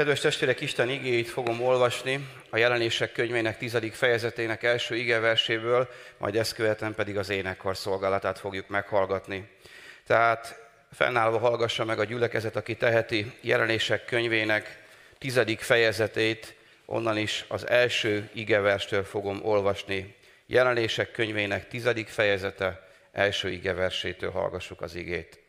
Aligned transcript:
Kedves 0.00 0.20
testvérek, 0.20 0.60
Isten 0.60 0.88
igéit 0.88 1.28
fogom 1.28 1.62
olvasni 1.62 2.28
a 2.50 2.56
jelenések 2.56 3.12
könyvének 3.12 3.58
tizedik 3.58 3.94
fejezetének 3.94 4.62
első 4.62 4.96
igeverséből, 4.96 5.88
majd 6.18 6.36
ezt 6.36 6.54
követően 6.54 6.94
pedig 6.94 7.18
az 7.18 7.30
énekkar 7.30 7.76
szolgálatát 7.76 8.38
fogjuk 8.38 8.68
meghallgatni. 8.68 9.48
Tehát 10.06 10.60
fennállva 10.92 11.38
hallgassa 11.38 11.84
meg 11.84 11.98
a 11.98 12.04
gyülekezet, 12.04 12.56
aki 12.56 12.76
teheti 12.76 13.32
jelenések 13.40 14.04
könyvének 14.04 14.82
tizedik 15.18 15.60
fejezetét, 15.60 16.54
onnan 16.84 17.16
is 17.16 17.44
az 17.48 17.68
első 17.68 18.30
igeverstől 18.32 19.04
fogom 19.04 19.40
olvasni. 19.44 20.14
Jelenések 20.46 21.10
könyvének 21.10 21.68
tizedik 21.68 22.08
fejezete, 22.08 22.88
első 23.12 23.50
igeversétől 23.50 24.30
hallgassuk 24.30 24.80
az 24.80 24.94
igét. 24.94 25.39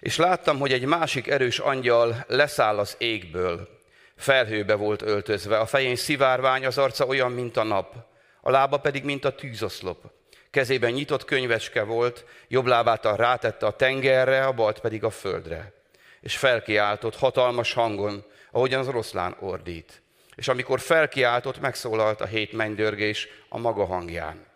És 0.00 0.16
láttam, 0.16 0.58
hogy 0.58 0.72
egy 0.72 0.84
másik 0.84 1.26
erős 1.26 1.58
angyal 1.58 2.24
leszáll 2.28 2.78
az 2.78 2.94
égből. 2.98 3.68
Felhőbe 4.16 4.74
volt 4.74 5.02
öltözve, 5.02 5.58
a 5.58 5.66
fején 5.66 5.96
szivárvány, 5.96 6.66
az 6.66 6.78
arca 6.78 7.06
olyan, 7.06 7.32
mint 7.32 7.56
a 7.56 7.62
nap, 7.62 7.94
a 8.40 8.50
lába 8.50 8.76
pedig, 8.76 9.04
mint 9.04 9.24
a 9.24 9.34
tűzoszlop. 9.34 10.04
Kezében 10.50 10.92
nyitott 10.92 11.24
könyvecske 11.24 11.82
volt, 11.82 12.24
jobb 12.48 12.66
lábát 12.66 13.04
a 13.04 13.16
rátette 13.16 13.66
a 13.66 13.76
tengerre, 13.76 14.44
a 14.44 14.52
balt 14.52 14.80
pedig 14.80 15.04
a 15.04 15.10
földre. 15.10 15.72
És 16.20 16.36
felkiáltott 16.36 17.16
hatalmas 17.16 17.72
hangon, 17.72 18.24
ahogyan 18.50 18.80
az 18.80 18.88
oroszlán 18.88 19.36
ordít. 19.40 20.02
És 20.34 20.48
amikor 20.48 20.80
felkiáltott, 20.80 21.60
megszólalt 21.60 22.20
a 22.20 22.26
hét 22.26 22.52
mennydörgés 22.52 23.28
a 23.48 23.58
maga 23.58 23.84
hangján. 23.84 24.47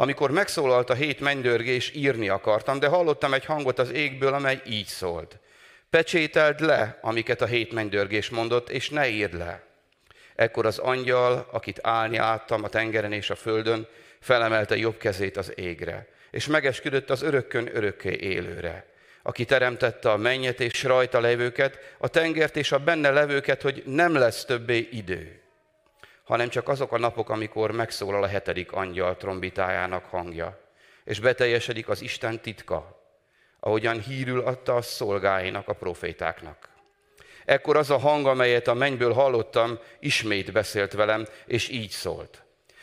Amikor 0.00 0.30
megszólalt 0.30 0.90
a 0.90 0.94
hét 0.94 1.20
mennydörgés, 1.20 1.92
írni 1.94 2.28
akartam, 2.28 2.78
de 2.78 2.86
hallottam 2.86 3.34
egy 3.34 3.44
hangot 3.44 3.78
az 3.78 3.92
égből, 3.92 4.34
amely 4.34 4.60
így 4.66 4.86
szólt. 4.86 5.38
Pecsételd 5.90 6.60
le, 6.60 6.98
amiket 7.02 7.40
a 7.40 7.46
hét 7.46 7.72
mennydörgés 7.72 8.30
mondott, 8.30 8.70
és 8.70 8.90
ne 8.90 9.08
írd 9.08 9.34
le. 9.34 9.62
Ekkor 10.34 10.66
az 10.66 10.78
angyal, 10.78 11.48
akit 11.52 11.78
állni 11.82 12.16
láttam 12.16 12.64
a 12.64 12.68
tengeren 12.68 13.12
és 13.12 13.30
a 13.30 13.34
földön, 13.34 13.88
felemelte 14.20 14.76
jobb 14.76 14.96
kezét 14.96 15.36
az 15.36 15.52
égre, 15.54 16.08
és 16.30 16.46
megesküdött 16.46 17.10
az 17.10 17.22
örökkön 17.22 17.70
örökké 17.76 18.16
élőre, 18.20 18.86
aki 19.22 19.44
teremtette 19.44 20.10
a 20.10 20.16
mennyet 20.16 20.60
és 20.60 20.82
rajta 20.82 21.20
levőket, 21.20 21.78
a 21.98 22.08
tengert 22.08 22.56
és 22.56 22.72
a 22.72 22.78
benne 22.78 23.10
levőket, 23.10 23.62
hogy 23.62 23.82
nem 23.86 24.14
lesz 24.14 24.44
többé 24.44 24.88
idő 24.92 25.39
hanem 26.30 26.48
csak 26.48 26.68
azok 26.68 26.92
a 26.92 26.98
napok, 26.98 27.30
amikor 27.30 27.70
megszólal 27.70 28.22
a 28.22 28.26
hetedik 28.26 28.72
angyal 28.72 29.16
trombitájának 29.16 30.04
hangja, 30.04 30.60
és 31.04 31.20
beteljesedik 31.20 31.88
az 31.88 32.00
Isten 32.00 32.40
titka, 32.40 33.02
ahogyan 33.60 34.00
hírül 34.00 34.40
adta 34.40 34.76
a 34.76 34.82
szolgáinak, 34.82 35.68
a 35.68 35.72
profétáknak. 35.72 36.68
Ekkor 37.44 37.76
az 37.76 37.90
a 37.90 37.98
hang, 37.98 38.26
amelyet 38.26 38.68
a 38.68 38.74
mennyből 38.74 39.12
hallottam, 39.12 39.78
ismét 40.00 40.52
beszélt 40.52 40.92
velem, 40.92 41.26
és 41.46 41.68
így 41.68 41.90
szólt. 41.90 42.42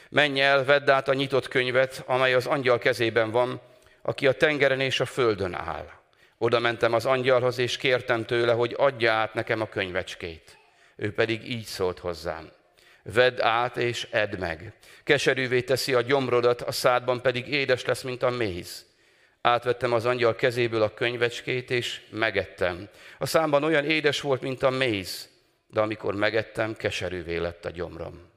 Menj 0.09 0.41
el, 0.41 0.65
vedd 0.65 0.89
át 0.89 1.07
a 1.07 1.13
nyitott 1.13 1.47
könyvet, 1.47 2.03
amely 2.05 2.33
az 2.33 2.45
angyal 2.45 2.77
kezében 2.77 3.31
van, 3.31 3.61
aki 4.01 4.27
a 4.27 4.33
tengeren 4.33 4.79
és 4.79 4.99
a 4.99 5.05
földön 5.05 5.53
áll. 5.53 5.89
Oda 6.37 6.59
mentem 6.59 6.93
az 6.93 7.05
angyalhoz, 7.05 7.57
és 7.57 7.77
kértem 7.77 8.25
tőle, 8.25 8.53
hogy 8.53 8.75
adja 8.77 9.11
át 9.11 9.33
nekem 9.33 9.61
a 9.61 9.69
könyvecskét. 9.69 10.57
Ő 10.95 11.13
pedig 11.13 11.49
így 11.49 11.65
szólt 11.65 11.99
hozzám. 11.99 12.55
Vedd 13.13 13.41
át 13.41 13.77
és 13.77 14.07
edd 14.11 14.39
meg. 14.39 14.73
Keserűvé 15.03 15.61
teszi 15.61 15.93
a 15.93 16.01
gyomrodat, 16.01 16.61
a 16.61 16.71
szádban 16.71 17.21
pedig 17.21 17.47
édes 17.47 17.85
lesz, 17.85 18.01
mint 18.01 18.23
a 18.23 18.29
méz. 18.29 18.85
Átvettem 19.41 19.93
az 19.93 20.05
angyal 20.05 20.35
kezéből 20.35 20.81
a 20.81 20.93
könyvecskét, 20.93 21.71
és 21.71 22.01
megettem. 22.09 22.89
A 23.17 23.25
számban 23.25 23.63
olyan 23.63 23.85
édes 23.85 24.21
volt, 24.21 24.41
mint 24.41 24.63
a 24.63 24.69
méz, 24.69 25.29
de 25.67 25.79
amikor 25.79 26.15
megettem, 26.15 26.75
keserűvé 26.75 27.37
lett 27.37 27.65
a 27.65 27.69
gyomrom. 27.69 28.29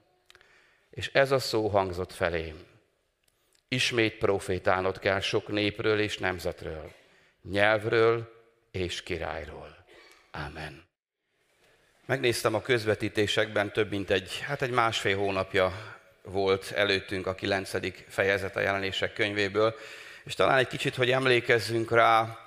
És 0.91 1.11
ez 1.13 1.31
a 1.31 1.39
szó 1.39 1.69
hangzott 1.69 2.13
felém. 2.13 2.57
Ismét 3.69 4.19
profétálnod 4.19 4.99
kell 4.99 5.21
sok 5.21 5.49
népről 5.49 6.01
és 6.01 6.19
nemzetről, 6.19 6.93
nyelvről 7.43 8.33
és 8.71 9.03
királyról. 9.03 9.85
Amen. 10.31 10.90
Megnéztem 12.11 12.55
a 12.55 12.63
közvetítésekben, 12.63 13.73
több 13.73 13.91
mint 13.91 14.11
egy, 14.11 14.41
hát 14.47 14.63
egy 14.63 14.71
másfél 14.71 15.17
hónapja 15.17 15.73
volt 16.23 16.71
előttünk 16.71 17.27
a 17.27 17.35
kilencedik 17.35 18.05
fejezet 18.09 18.57
a 18.57 18.61
jelenések 18.61 19.13
könyvéből, 19.13 19.75
és 20.25 20.35
talán 20.35 20.59
egy 20.59 20.67
kicsit, 20.67 20.95
hogy 20.95 21.11
emlékezzünk 21.11 21.91
rá, 21.91 22.39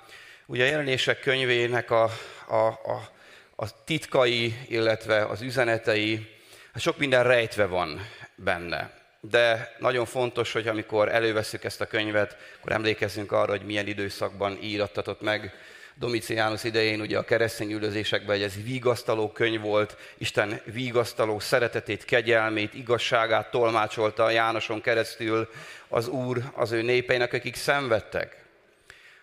ugye 0.46 0.64
a 0.64 0.68
jelenések 0.68 1.20
könyvének 1.20 1.90
a, 1.90 2.10
a, 2.48 2.66
a, 2.66 3.10
a 3.56 3.84
titkai, 3.84 4.54
illetve 4.68 5.24
az 5.24 5.42
üzenetei, 5.42 6.36
hát 6.72 6.82
sok 6.82 6.98
minden 6.98 7.22
rejtve 7.22 7.66
van 7.66 8.08
benne. 8.34 8.98
De 9.20 9.74
nagyon 9.78 10.04
fontos, 10.04 10.52
hogy 10.52 10.68
amikor 10.68 11.08
előveszük 11.08 11.64
ezt 11.64 11.80
a 11.80 11.86
könyvet, 11.86 12.36
akkor 12.58 12.72
emlékezzünk 12.72 13.32
arra, 13.32 13.50
hogy 13.50 13.64
milyen 13.64 13.86
időszakban 13.86 14.58
írattatott 14.62 15.20
meg 15.20 15.54
Domiciánus 15.96 16.64
idején 16.64 17.00
ugye 17.00 17.18
a 17.18 17.24
keresztény 17.24 17.72
üldözésekben, 17.72 18.36
hogy 18.36 18.44
ez 18.44 18.62
vigasztaló 18.62 19.32
könyv 19.32 19.60
volt, 19.60 19.96
Isten 20.18 20.60
vigasztaló 20.64 21.38
szeretetét, 21.38 22.04
kegyelmét, 22.04 22.74
igazságát 22.74 23.50
tolmácsolta 23.50 24.30
Jánoson 24.30 24.80
keresztül 24.80 25.50
az 25.88 26.08
Úr 26.08 26.42
az 26.54 26.72
ő 26.72 26.82
népeinek, 26.82 27.32
akik 27.32 27.54
szenvedtek. 27.54 28.44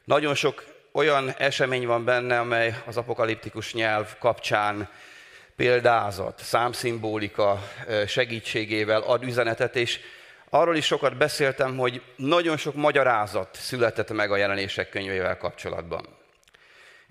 Nagyon 0.03 0.35
sok 0.35 0.63
olyan 0.91 1.33
esemény 1.37 1.85
van 1.87 2.05
benne, 2.05 2.39
amely 2.39 2.81
az 2.85 2.97
apokaliptikus 2.97 3.73
nyelv 3.73 4.17
kapcsán 4.17 4.89
példázat, 5.55 6.39
számszimbolika 6.43 7.71
segítségével 8.07 9.01
ad 9.01 9.23
üzenetet, 9.23 9.75
és 9.75 9.99
arról 10.49 10.75
is 10.75 10.85
sokat 10.85 11.17
beszéltem, 11.17 11.77
hogy 11.77 12.01
nagyon 12.15 12.57
sok 12.57 12.75
magyarázat 12.75 13.55
született 13.55 14.11
meg 14.11 14.31
a 14.31 14.37
jelenések 14.37 14.89
könyvével 14.89 15.37
kapcsolatban. 15.37 16.20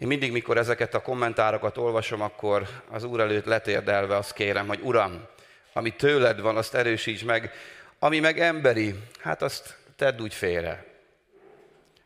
Én 0.01 0.07
mindig, 0.07 0.33
mikor 0.33 0.57
ezeket 0.57 0.95
a 0.95 1.03
kommentárokat 1.03 1.77
olvasom, 1.77 2.21
akkor 2.21 2.69
az 2.89 3.05
Úr 3.05 3.21
előtt 3.21 3.45
letérdelve 3.45 4.17
azt 4.17 4.33
kérem, 4.33 4.67
hogy 4.67 4.81
Uram, 4.83 5.27
ami 5.73 5.91
tőled 5.97 6.41
van, 6.41 6.57
azt 6.57 6.75
erősíts 6.75 7.25
meg, 7.25 7.53
ami 7.99 8.19
meg 8.19 8.39
emberi, 8.41 8.95
hát 9.19 9.43
azt 9.43 9.77
tedd 9.97 10.21
úgy 10.21 10.35
félre. 10.35 10.85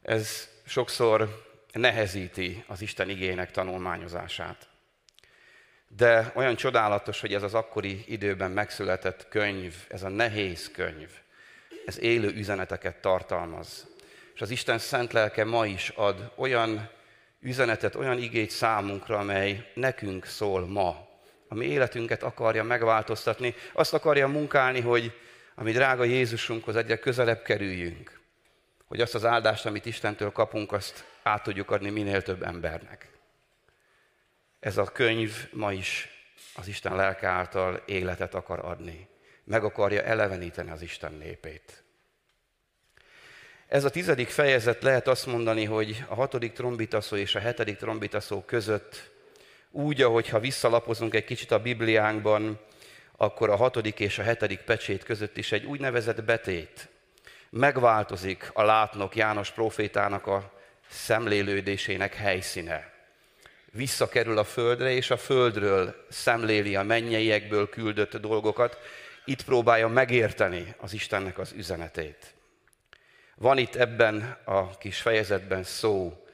Ez 0.03 0.49
sokszor 0.67 1.45
nehezíti 1.73 2.65
az 2.67 2.83
Isten 2.83 3.09
igének 3.09 3.51
tanulmányozását. 3.51 4.69
De 5.89 6.33
olyan 6.35 6.57
csodálatos, 6.57 7.21
hogy 7.21 7.35
ez 7.35 7.43
az 7.43 7.55
akkori 7.55 8.05
időben 8.07 8.51
megszületett 8.51 9.29
könyv, 9.29 9.75
ez 9.89 10.03
a 10.03 10.09
nehéz 10.09 10.71
könyv, 10.71 11.11
ez 11.87 12.01
élő 12.01 12.29
üzeneteket 12.29 12.97
tartalmaz. 12.97 13.87
És 14.35 14.41
az 14.41 14.51
Isten 14.51 14.79
szent 14.79 15.13
lelke 15.13 15.45
ma 15.45 15.67
is 15.67 15.89
ad 15.89 16.33
olyan 16.37 16.89
üzenetet, 17.45 17.95
olyan 17.95 18.19
igét 18.19 18.51
számunkra, 18.51 19.19
amely 19.19 19.71
nekünk 19.75 20.25
szól 20.25 20.67
ma, 20.67 21.09
ami 21.49 21.67
életünket 21.67 22.23
akarja 22.23 22.65
megváltoztatni, 22.65 23.55
azt 23.73 23.95
akarja 23.95 24.29
munkálni, 24.29 24.81
hogy 24.81 25.13
a 25.55 25.63
mi 25.63 25.73
drága 25.73 26.05
Jézusunkhoz 26.05 26.77
egyre 26.77 26.99
közelebb 26.99 27.43
kerüljünk, 27.43 28.21
hogy 28.87 29.01
azt 29.01 29.15
az 29.15 29.25
áldást, 29.25 29.67
amit 29.67 29.87
Istentől 29.87 30.33
kapunk, 30.33 30.73
azt 30.73 31.05
át 31.23 31.43
tudjuk 31.43 31.71
adni 31.71 31.91
minél 31.91 32.23
több 32.23 32.43
embernek. 32.43 33.09
Ez 34.61 34.77
a 34.77 34.85
könyv 34.85 35.49
ma 35.53 35.73
is 35.73 36.09
az 36.55 36.69
Isten 36.69 36.97
lelke 36.97 37.27
által 37.27 37.83
életet 37.87 38.35
akar 38.35 38.59
adni. 38.59 39.09
Meg 39.45 39.65
akarja 39.65 40.03
eleveníteni 40.03 40.71
az 40.71 40.83
Isten 40.83 41.13
népét. 41.13 41.84
Ez 43.69 43.85
a 43.85 43.91
tizedik 43.91 44.29
fejezet 44.29 44.83
lehet 44.83 45.09
azt 45.09 45.27
mondani, 45.27 45.65
hogy 45.65 46.05
a 46.09 46.15
hatodik 46.15 46.53
trombitaszó 46.53 47.17
és 47.17 47.35
a 47.35 47.39
hetedik 47.39 47.77
trombitaszó 47.77 48.43
között 48.43 49.11
úgy, 49.71 50.03
ahogy 50.03 50.29
ha 50.29 50.39
visszalapozunk 50.39 51.15
egy 51.15 51.25
kicsit 51.25 51.51
a 51.51 51.63
Bibliánkban, 51.63 52.61
akkor 53.17 53.51
a 53.51 53.57
hatodik 53.57 54.01
és 54.01 54.19
a 54.19 54.23
hetedik 54.23 54.61
pecsét 54.61 55.03
között 55.03 55.37
is 55.37 55.53
egy 55.53 55.65
úgynevezett 55.65 56.25
betét. 56.25 56.89
Megváltozik 57.51 58.51
a 58.53 58.63
látnok 58.63 59.17
János 59.17 59.51
profétának 59.51 60.27
a 60.27 60.53
szemlélődésének 60.89 62.15
helyszíne. 62.15 62.93
Visszakerül 63.71 64.39
a 64.39 64.45
földre, 64.45 64.91
és 64.91 65.11
a 65.11 65.17
földről 65.17 66.07
szemléli 66.11 66.77
a 66.77 66.83
mennyeiekből 66.83 67.69
küldött 67.69 68.17
dolgokat. 68.17 68.79
Itt 69.25 69.45
próbálja 69.45 69.89
megérteni 69.89 70.75
az 70.79 70.93
Istennek 70.93 71.39
az 71.39 71.53
üzenetét. 71.57 72.34
Van 73.37 73.59
itt 73.59 73.75
ebben 73.75 74.39
a 74.45 74.79
kis 74.79 75.01
fejezetben 75.01 75.63
szó 75.63 76.27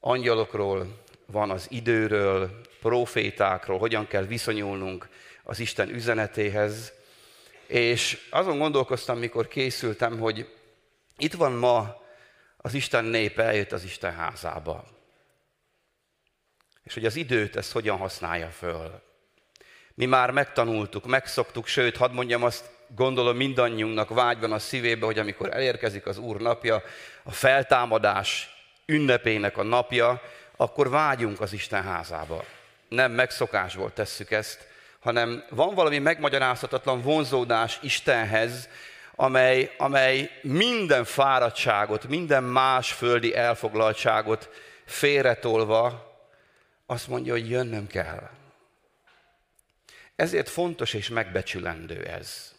angyalokról, 0.00 1.02
van 1.26 1.50
az 1.50 1.66
időről, 1.70 2.60
profétákról, 2.80 3.78
hogyan 3.78 4.06
kell 4.06 4.22
viszonyulnunk 4.22 5.08
az 5.42 5.58
Isten 5.58 5.88
üzenetéhez. 5.88 6.92
És 7.66 8.28
azon 8.30 8.58
gondolkoztam, 8.58 9.18
mikor 9.18 9.48
készültem, 9.48 10.18
hogy 10.18 10.54
itt 11.16 11.32
van 11.32 11.52
ma 11.52 12.02
az 12.56 12.74
Isten 12.74 13.04
népe, 13.04 13.42
eljött 13.42 13.72
az 13.72 13.84
Isten 13.84 14.14
házába. 14.14 14.84
és 16.82 16.94
hogy 16.94 17.04
az 17.04 17.16
időt 17.16 17.56
ezt 17.56 17.72
hogyan 17.72 17.96
használja 17.96 18.48
föl. 18.48 19.02
Mi 19.94 20.04
már 20.04 20.30
megtanultuk, 20.30 21.06
megszoktuk, 21.06 21.66
sőt, 21.66 21.96
hadd 21.96 22.12
mondjam 22.12 22.42
azt, 22.42 22.70
gondolom 22.94 23.36
mindannyiunknak 23.36 24.08
vágyban 24.08 24.52
a 24.52 24.58
szívébe, 24.58 25.06
hogy 25.06 25.18
amikor 25.18 25.54
elérkezik 25.54 26.06
az 26.06 26.18
Úr 26.18 26.40
napja, 26.40 26.82
a 27.22 27.32
feltámadás 27.32 28.48
ünnepének 28.86 29.56
a 29.56 29.62
napja, 29.62 30.22
akkor 30.56 30.90
vágyunk 30.90 31.40
az 31.40 31.52
Isten 31.52 31.82
házába. 31.82 32.44
Nem 32.88 33.12
megszokásból 33.12 33.92
tesszük 33.92 34.30
ezt, 34.30 34.66
hanem 35.00 35.44
van 35.50 35.74
valami 35.74 35.98
megmagyarázhatatlan 35.98 37.02
vonzódás 37.02 37.78
Istenhez, 37.82 38.68
amely, 39.14 39.74
amely 39.78 40.30
minden 40.42 41.04
fáradtságot, 41.04 42.08
minden 42.08 42.44
más 42.44 42.92
földi 42.92 43.34
elfoglaltságot 43.34 44.48
félretolva 44.84 46.12
azt 46.86 47.08
mondja, 47.08 47.32
hogy 47.32 47.50
jönnöm 47.50 47.86
kell. 47.86 48.30
Ezért 50.16 50.48
fontos 50.48 50.94
és 50.94 51.08
megbecsülendő 51.08 52.02
ez. 52.02 52.53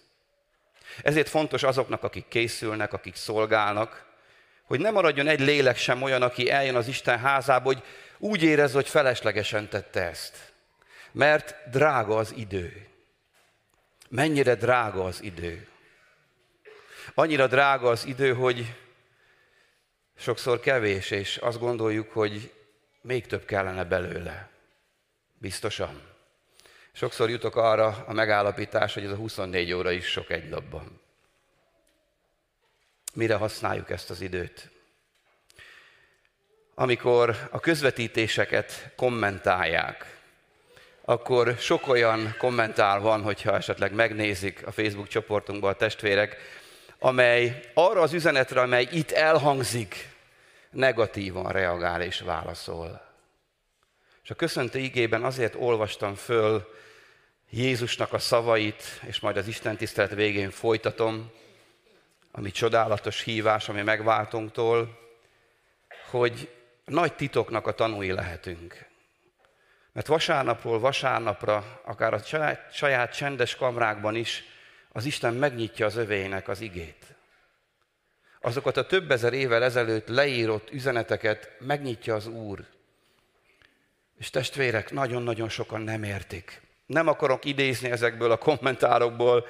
Ezért 1.02 1.30
fontos 1.30 1.64
azoknak, 1.64 2.04
akik 2.04 2.28
készülnek, 2.28 2.94
akik 2.94 3.16
szolgálnak, 3.16 4.06
hogy 4.64 4.80
ne 4.80 4.92
maradjon 4.92 5.28
egy 5.28 5.40
lélek 5.40 5.78
sem 5.78 6.02
olyan, 6.02 6.22
aki 6.22 6.50
eljön 6.50 6.76
az 6.76 6.88
Isten 6.88 7.20
házába, 7.20 7.66
hogy 7.66 7.84
úgy 8.18 8.44
érez, 8.44 8.74
hogy 8.74 8.88
feleslegesen 8.88 9.70
tette 9.70 10.02
ezt. 10.02 10.54
Mert 11.12 11.56
drága 11.72 12.18
az 12.18 12.34
idő. 12.36 12.88
Mennyire 14.10 14.56
drága 14.56 15.04
az 15.04 15.24
idő. 15.24 15.68
Annyira 17.14 17.48
drága 17.48 17.90
az 17.90 18.06
idő, 18.06 18.34
hogy 18.34 18.76
sokszor 20.18 20.60
kevés, 20.60 21.12
és 21.12 21.38
azt 21.38 21.60
gondoljuk, 21.60 22.12
hogy 22.12 22.52
még 23.02 23.26
több 23.26 23.46
kellene 23.46 23.84
belőle. 23.84 24.50
Biztosan. 25.38 26.15
Sokszor 26.98 27.30
jutok 27.30 27.56
arra 27.56 28.04
a 28.08 28.14
megállapítás, 28.14 28.94
hogy 28.94 29.04
ez 29.04 29.12
a 29.12 29.16
24 29.16 29.74
óra 29.74 29.92
is 29.92 30.06
sok 30.06 30.30
egy 30.30 30.50
napban. 30.50 31.02
Mire 33.14 33.36
használjuk 33.36 33.90
ezt 33.90 34.10
az 34.10 34.22
időt? 34.22 34.70
Amikor 36.76 37.48
a 37.52 37.60
közvetítéseket 37.60 38.92
kommentálják, 38.96 40.20
akkor 41.02 41.56
sok 41.60 41.88
olyan 41.88 42.36
kommentál 42.38 43.00
van, 43.00 43.22
hogyha 43.22 43.56
esetleg 43.56 43.94
megnézik 43.94 44.68
a 44.68 44.72
Facebook 44.72 45.08
csoportunkban 45.08 45.72
a 45.72 45.78
testvérek, 45.78 46.38
amely 47.00 47.70
arra 47.74 48.02
az 48.02 48.14
üzenetre, 48.14 48.62
amely 48.62 48.88
itt 48.92 49.12
elhangzik, 49.12 50.10
negatívan 50.70 51.52
reagál 51.52 52.02
és 52.02 52.20
válaszol. 52.20 53.02
És 54.24 54.30
a 54.30 54.36
köszöntő 54.36 54.80
igében 54.80 55.24
azért 55.24 55.56
olvastam 55.56 56.16
föl 56.16 56.74
Jézusnak 57.58 58.14
a 58.14 58.20
szavait, 58.20 58.84
és 59.08 59.20
majd 59.20 59.38
az 59.38 59.48
Isten 59.48 59.78
tisztelet 59.78 60.14
végén 60.14 60.52
folytatom, 60.52 61.32
ami 62.32 62.52
csodálatos 62.52 63.22
hívás, 63.22 63.70
ami 63.70 63.82
megváltunktól, 63.82 65.00
hogy 66.10 66.54
nagy 66.86 67.14
titoknak 67.14 67.68
a 67.68 67.74
tanúi 67.74 68.12
lehetünk. 68.12 68.86
Mert 69.92 70.08
vasárnapról 70.08 70.80
vasárnapra, 70.80 71.82
akár 71.86 72.14
a 72.14 72.22
saját, 72.72 73.16
csendes 73.16 73.56
kamrákban 73.56 74.16
is, 74.16 74.44
az 74.92 75.06
Isten 75.06 75.34
megnyitja 75.34 75.86
az 75.86 75.96
övének 75.96 76.48
az 76.48 76.62
igét. 76.62 77.06
Azokat 78.42 78.78
a 78.78 78.86
több 78.86 79.12
ezer 79.12 79.34
évvel 79.34 79.64
ezelőtt 79.64 80.08
leírott 80.08 80.72
üzeneteket 80.72 81.52
megnyitja 81.60 82.16
az 82.16 82.28
Úr. 82.28 82.66
És 84.18 84.30
testvérek, 84.30 84.92
nagyon-nagyon 84.92 85.50
sokan 85.50 85.82
nem 85.82 86.04
értik. 86.04 86.64
Nem 86.86 87.08
akarok 87.08 87.46
idézni 87.46 87.92
ezekből 87.92 88.32
a 88.32 88.38
kommentárokból, 88.38 89.48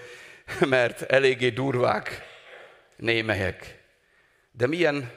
mert 0.60 1.02
eléggé 1.02 1.50
durvák 1.50 2.22
némelyek. 2.96 3.84
De 4.52 4.68
milyen 4.68 5.12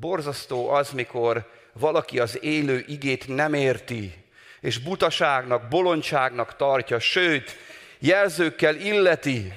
borzasztó 0.00 0.68
az, 0.68 0.90
mikor 0.90 1.50
valaki 1.72 2.18
az 2.18 2.42
élő 2.42 2.84
igét 2.86 3.28
nem 3.28 3.54
érti, 3.54 4.24
és 4.60 4.78
butaságnak, 4.78 5.68
bolondságnak 5.68 6.56
tartja, 6.56 6.98
sőt, 6.98 7.56
jelzőkkel 7.98 8.76
illeti. 8.76 9.52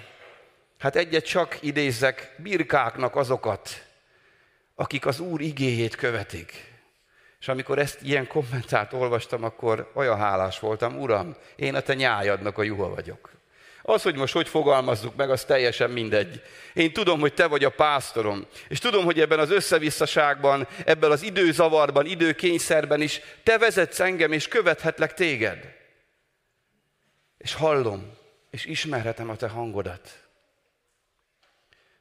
Hát 0.77 0.95
egyet 0.95 1.25
csak 1.25 1.57
idézzek, 1.61 2.35
birkáknak 2.37 3.15
azokat, 3.15 3.85
akik 4.75 5.05
az 5.05 5.19
Úr 5.19 5.41
igéjét 5.41 5.95
követik. 5.95 6.68
És 7.39 7.47
amikor 7.47 7.79
ezt 7.79 8.01
ilyen 8.01 8.27
kommentárt 8.27 8.93
olvastam, 8.93 9.43
akkor 9.43 9.91
olyan 9.93 10.17
hálás 10.17 10.59
voltam, 10.59 10.99
Uram, 10.99 11.35
én 11.55 11.75
a 11.75 11.79
te 11.79 11.93
nyájadnak 11.93 12.57
a 12.57 12.63
juha 12.63 12.89
vagyok. 12.89 13.29
Az, 13.81 14.01
hogy 14.01 14.15
most 14.15 14.33
hogy 14.33 14.47
fogalmazzuk 14.47 15.15
meg, 15.15 15.29
az 15.29 15.45
teljesen 15.45 15.89
mindegy. 15.89 16.41
Én 16.73 16.93
tudom, 16.93 17.19
hogy 17.19 17.33
te 17.33 17.47
vagy 17.47 17.63
a 17.63 17.69
pásztorom, 17.69 18.45
és 18.67 18.79
tudom, 18.79 19.05
hogy 19.05 19.19
ebben 19.19 19.39
az 19.39 19.51
összevisszaságban, 19.51 20.67
ebben 20.85 21.11
az 21.11 21.23
időzavarban, 21.23 22.05
időkényszerben 22.05 23.01
is 23.01 23.21
te 23.43 23.57
vezetsz 23.57 23.99
engem, 23.99 24.31
és 24.31 24.47
követhetlek 24.47 25.13
téged. 25.13 25.75
És 27.37 27.53
hallom, 27.53 28.17
és 28.49 28.65
ismerhetem 28.65 29.29
a 29.29 29.35
te 29.35 29.47
hangodat. 29.47 30.27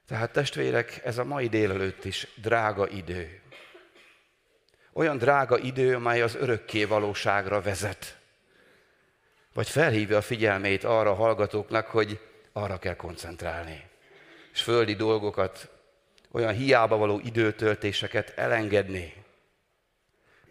Tehát 0.06 0.32
testvérek, 0.32 1.00
ez 1.04 1.18
a 1.18 1.24
mai 1.24 1.48
délelőtt 1.48 2.04
is 2.04 2.26
drága 2.34 2.88
idő. 2.88 3.40
Olyan 4.92 5.18
drága 5.18 5.58
idő, 5.58 5.94
amely 5.94 6.22
az 6.22 6.34
örökké 6.34 6.84
valóságra 6.84 7.60
vezet. 7.60 8.18
Vagy 9.54 9.68
felhívja 9.68 10.16
a 10.16 10.22
figyelmét 10.22 10.84
arra 10.84 11.10
a 11.10 11.14
hallgatóknak, 11.14 11.86
hogy 11.86 12.20
arra 12.52 12.78
kell 12.78 12.96
koncentrálni. 12.96 13.84
És 14.52 14.62
földi 14.62 14.94
dolgokat, 14.94 15.68
olyan 16.30 16.54
hiába 16.54 16.96
való 16.96 17.20
időtöltéseket 17.24 18.32
elengedni, 18.36 19.12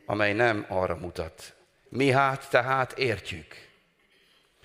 amely 0.06 0.34
nem 0.34 0.66
arra 0.69 0.95
mutat. 0.95 1.56
Mi 1.89 2.12
hát 2.12 2.50
tehát 2.50 2.98
értjük. 2.98 3.56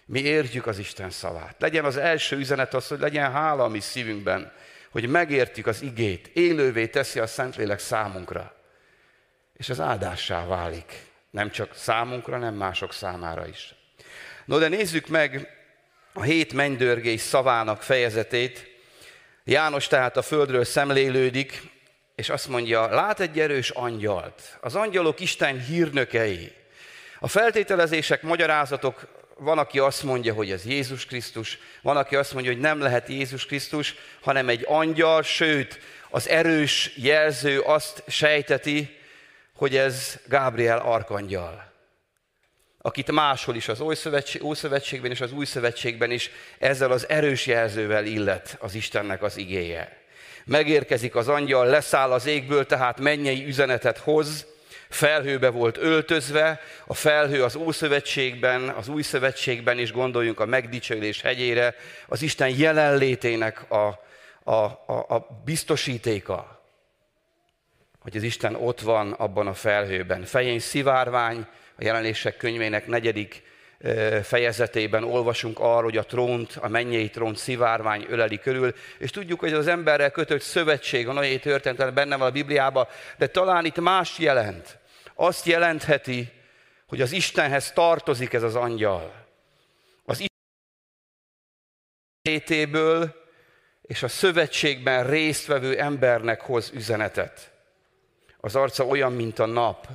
Mi 0.04 0.20
értjük 0.20 0.66
az 0.66 0.78
Isten 0.78 1.10
szavát. 1.10 1.56
Legyen 1.58 1.84
az 1.84 1.96
első 1.96 2.36
üzenet 2.36 2.74
az, 2.74 2.88
hogy 2.88 2.98
legyen 2.98 3.32
hála 3.32 3.64
a 3.64 3.68
mi 3.68 3.80
szívünkben, 3.80 4.52
hogy 4.90 5.08
megértjük 5.08 5.66
az 5.66 5.82
igét, 5.82 6.26
élővé 6.26 6.86
teszi 6.86 7.18
a 7.18 7.26
Szentlélek 7.26 7.78
számunkra 7.78 8.61
és 9.56 9.68
az 9.68 9.80
áldássá 9.80 10.46
válik. 10.46 11.10
Nem 11.30 11.50
csak 11.50 11.74
számunkra, 11.74 12.38
nem 12.38 12.54
mások 12.54 12.92
számára 12.92 13.46
is. 13.46 13.74
No, 14.44 14.58
de 14.58 14.68
nézzük 14.68 15.06
meg 15.06 15.48
a 16.12 16.22
hét 16.22 16.52
mennydörgés 16.52 17.20
szavának 17.20 17.82
fejezetét. 17.82 18.70
János 19.44 19.86
tehát 19.86 20.16
a 20.16 20.22
földről 20.22 20.64
szemlélődik, 20.64 21.62
és 22.14 22.28
azt 22.28 22.48
mondja, 22.48 22.86
lát 22.88 23.20
egy 23.20 23.40
erős 23.40 23.70
angyalt. 23.70 24.58
Az 24.60 24.74
angyalok 24.74 25.20
Isten 25.20 25.60
hírnökei. 25.60 26.52
A 27.20 27.28
feltételezések, 27.28 28.22
magyarázatok, 28.22 29.06
van, 29.36 29.58
aki 29.58 29.78
azt 29.78 30.02
mondja, 30.02 30.34
hogy 30.34 30.50
ez 30.50 30.64
Jézus 30.64 31.06
Krisztus, 31.06 31.58
van, 31.82 31.96
aki 31.96 32.16
azt 32.16 32.32
mondja, 32.32 32.52
hogy 32.52 32.60
nem 32.60 32.80
lehet 32.80 33.08
Jézus 33.08 33.46
Krisztus, 33.46 33.94
hanem 34.20 34.48
egy 34.48 34.64
angyal, 34.68 35.22
sőt, 35.22 35.80
az 36.10 36.28
erős 36.28 36.92
jelző 36.96 37.60
azt 37.60 38.02
sejteti, 38.06 38.98
hogy 39.62 39.76
ez 39.76 40.18
Gábriel 40.28 40.78
arkangyal, 40.78 41.72
akit 42.78 43.10
máshol 43.10 43.54
is 43.54 43.68
az 43.68 43.80
Ószövetségben 44.42 45.10
és 45.10 45.20
az 45.20 45.32
Új 45.32 45.44
Szövetségben 45.44 46.10
is 46.10 46.30
ezzel 46.58 46.90
az 46.90 47.08
erős 47.08 47.46
jelzővel 47.46 48.06
illet 48.06 48.56
az 48.60 48.74
Istennek 48.74 49.22
az 49.22 49.36
igéje. 49.36 50.02
Megérkezik 50.44 51.14
az 51.14 51.28
angyal, 51.28 51.66
leszáll 51.66 52.12
az 52.12 52.26
égből, 52.26 52.66
tehát 52.66 53.00
mennyei 53.00 53.46
üzenetet 53.46 53.98
hoz, 53.98 54.46
felhőbe 54.88 55.48
volt 55.48 55.76
öltözve, 55.76 56.60
a 56.86 56.94
felhő 56.94 57.44
az 57.44 57.56
Ószövetségben, 57.56 58.68
az 58.68 58.88
Új 58.88 59.02
Szövetségben 59.02 59.78
is 59.78 59.92
gondoljunk 59.92 60.40
a 60.40 60.46
megdicsőlés 60.46 61.20
hegyére, 61.20 61.74
az 62.06 62.22
Isten 62.22 62.48
jelenlétének 62.48 63.70
a, 63.70 64.00
a, 64.44 64.52
a, 64.86 65.04
a 65.08 65.42
biztosítéka 65.44 66.61
hogy 68.02 68.16
az 68.16 68.22
Isten 68.22 68.54
ott 68.54 68.80
van 68.80 69.12
abban 69.12 69.46
a 69.46 69.54
felhőben. 69.54 70.24
Fején 70.24 70.58
szivárvány, 70.58 71.46
a 71.76 71.84
jelenések 71.84 72.36
könyvének 72.36 72.86
negyedik 72.86 73.42
fejezetében 74.22 75.04
olvasunk 75.04 75.58
arról, 75.58 75.82
hogy 75.82 75.96
a 75.96 76.04
trónt, 76.04 76.56
a 76.60 76.68
mennyei 76.68 77.10
trónt 77.10 77.36
szivárvány 77.36 78.06
öleli 78.08 78.38
körül, 78.38 78.74
és 78.98 79.10
tudjuk, 79.10 79.40
hogy 79.40 79.52
az 79.52 79.66
emberrel 79.66 80.10
kötött 80.10 80.40
szövetség 80.40 81.08
a 81.08 81.12
nagyi 81.12 81.38
történet 81.38 81.94
benne 81.94 82.16
van 82.16 82.28
a 82.28 82.32
Bibliában, 82.32 82.86
de 83.18 83.26
talán 83.26 83.64
itt 83.64 83.80
más 83.80 84.18
jelent. 84.18 84.78
Azt 85.14 85.46
jelentheti, 85.46 86.32
hogy 86.86 87.00
az 87.00 87.12
Istenhez 87.12 87.72
tartozik 87.72 88.32
ez 88.32 88.42
az 88.42 88.54
angyal. 88.54 89.14
Az 90.04 90.28
Isten 92.22 93.14
és 93.82 94.02
a 94.02 94.08
szövetségben 94.08 95.06
résztvevő 95.06 95.78
embernek 95.78 96.40
hoz 96.40 96.70
üzenetet. 96.74 97.51
Az 98.44 98.56
arca 98.56 98.86
olyan, 98.86 99.12
mint 99.12 99.38
a 99.38 99.46
nap. 99.46 99.88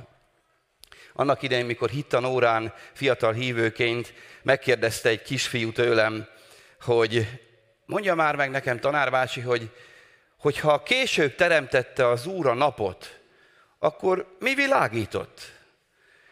Annak 1.12 1.42
idején, 1.42 1.66
mikor 1.66 1.90
hittan 1.90 2.24
órán 2.24 2.74
fiatal 2.92 3.32
hívőként 3.32 4.14
megkérdezte 4.42 5.08
egy 5.08 5.22
kisfiú 5.22 5.72
tőlem, 5.72 6.28
hogy 6.80 7.40
mondja 7.86 8.14
már 8.14 8.36
meg 8.36 8.50
nekem, 8.50 8.80
tanárbácsi, 8.80 9.40
hogy 9.40 9.70
hogyha 10.38 10.82
később 10.82 11.34
teremtette 11.34 12.08
az 12.08 12.26
Úr 12.26 12.46
a 12.46 12.54
napot, 12.54 13.20
akkor 13.78 14.36
mi 14.38 14.54
világított? 14.54 15.52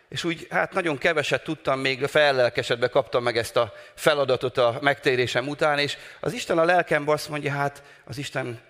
És 0.08 0.24
úgy, 0.24 0.46
hát 0.50 0.72
nagyon 0.72 0.98
keveset 0.98 1.44
tudtam, 1.44 1.80
még 1.80 2.06
fellelkesedve 2.06 2.88
kaptam 2.88 3.22
meg 3.22 3.36
ezt 3.36 3.56
a 3.56 3.72
feladatot 3.94 4.58
a 4.58 4.78
megtérésem 4.80 5.48
után, 5.48 5.78
és 5.78 5.96
az 6.20 6.32
Isten 6.32 6.58
a 6.58 6.64
lelkemben 6.64 7.14
azt 7.14 7.28
mondja, 7.28 7.52
hát 7.52 7.82
az 8.04 8.18
Isten 8.18 8.60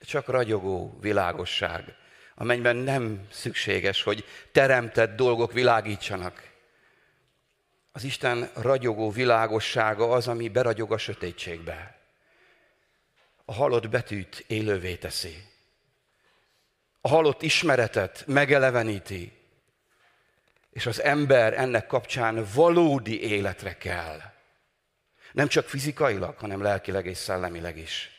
csak 0.00 0.28
ragyogó 0.28 0.98
világosság, 1.00 2.00
amelyben 2.34 2.76
nem 2.76 3.26
szükséges, 3.30 4.02
hogy 4.02 4.24
teremtett 4.52 5.16
dolgok 5.16 5.52
világítsanak. 5.52 6.50
Az 7.92 8.04
Isten 8.04 8.50
ragyogó 8.54 9.10
világossága 9.10 10.10
az, 10.10 10.28
ami 10.28 10.48
beragyog 10.48 10.92
a 10.92 10.98
sötétségbe. 10.98 12.00
A 13.44 13.52
halott 13.52 13.88
betűt 13.88 14.44
élővé 14.46 14.94
teszi. 14.94 15.44
A 17.00 17.08
halott 17.08 17.42
ismeretet 17.42 18.24
megeleveníti. 18.26 19.32
És 20.70 20.86
az 20.86 21.02
ember 21.02 21.52
ennek 21.58 21.86
kapcsán 21.86 22.46
valódi 22.54 23.22
életre 23.22 23.76
kell. 23.76 24.20
Nem 25.32 25.48
csak 25.48 25.68
fizikailag, 25.68 26.38
hanem 26.38 26.62
lelkileg 26.62 27.06
és 27.06 27.18
szellemileg 27.18 27.78
is. 27.78 28.10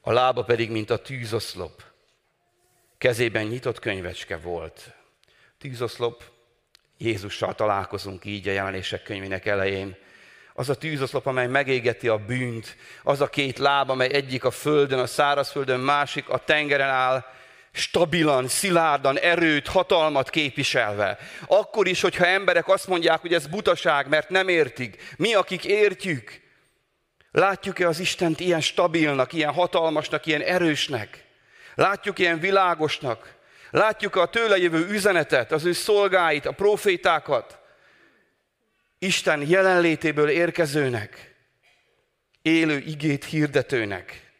A 0.00 0.12
lába 0.12 0.44
pedig, 0.44 0.70
mint 0.70 0.90
a 0.90 1.02
tűzoszlop. 1.02 1.89
Kezében 3.00 3.46
nyitott 3.46 3.78
könyvecske 3.78 4.36
volt. 4.36 4.94
Tűzoszlop, 5.58 6.22
Jézussal 6.98 7.54
találkozunk 7.54 8.24
így 8.24 8.48
a 8.48 8.52
jelenések 8.52 9.02
könyvének 9.02 9.46
elején. 9.46 9.96
Az 10.54 10.68
a 10.68 10.74
tűzoszlop, 10.74 11.26
amely 11.26 11.46
megégeti 11.46 12.08
a 12.08 12.18
bűnt, 12.18 12.76
az 13.02 13.20
a 13.20 13.28
két 13.28 13.58
láb, 13.58 13.90
amely 13.90 14.12
egyik 14.12 14.44
a 14.44 14.50
földön, 14.50 14.98
a 14.98 15.06
szárazföldön, 15.06 15.80
másik 15.80 16.28
a 16.28 16.44
tengeren 16.44 16.88
áll, 16.88 17.24
stabilan, 17.72 18.48
szilárdan, 18.48 19.18
erőt, 19.18 19.66
hatalmat 19.66 20.30
képviselve. 20.30 21.18
Akkor 21.46 21.86
is, 21.86 22.00
hogyha 22.00 22.26
emberek 22.26 22.68
azt 22.68 22.86
mondják, 22.86 23.20
hogy 23.20 23.34
ez 23.34 23.46
butaság, 23.46 24.08
mert 24.08 24.28
nem 24.28 24.48
értik. 24.48 25.14
Mi, 25.16 25.34
akik 25.34 25.64
értjük, 25.64 26.40
látjuk-e 27.30 27.88
az 27.88 28.00
Istent 28.00 28.40
ilyen 28.40 28.60
stabilnak, 28.60 29.32
ilyen 29.32 29.52
hatalmasnak, 29.52 30.26
ilyen 30.26 30.42
erősnek? 30.42 31.28
Látjuk 31.80 32.18
ilyen 32.18 32.38
világosnak? 32.38 33.34
Látjuk 33.70 34.16
a 34.16 34.28
tőle 34.28 34.56
jövő 34.56 34.88
üzenetet, 34.88 35.52
az 35.52 35.64
ő 35.64 35.72
szolgáit, 35.72 36.46
a 36.46 36.52
profétákat? 36.52 37.58
Isten 38.98 39.48
jelenlétéből 39.48 40.28
érkezőnek, 40.28 41.34
élő 42.42 42.78
igét 42.78 43.24
hirdetőnek. 43.24 44.32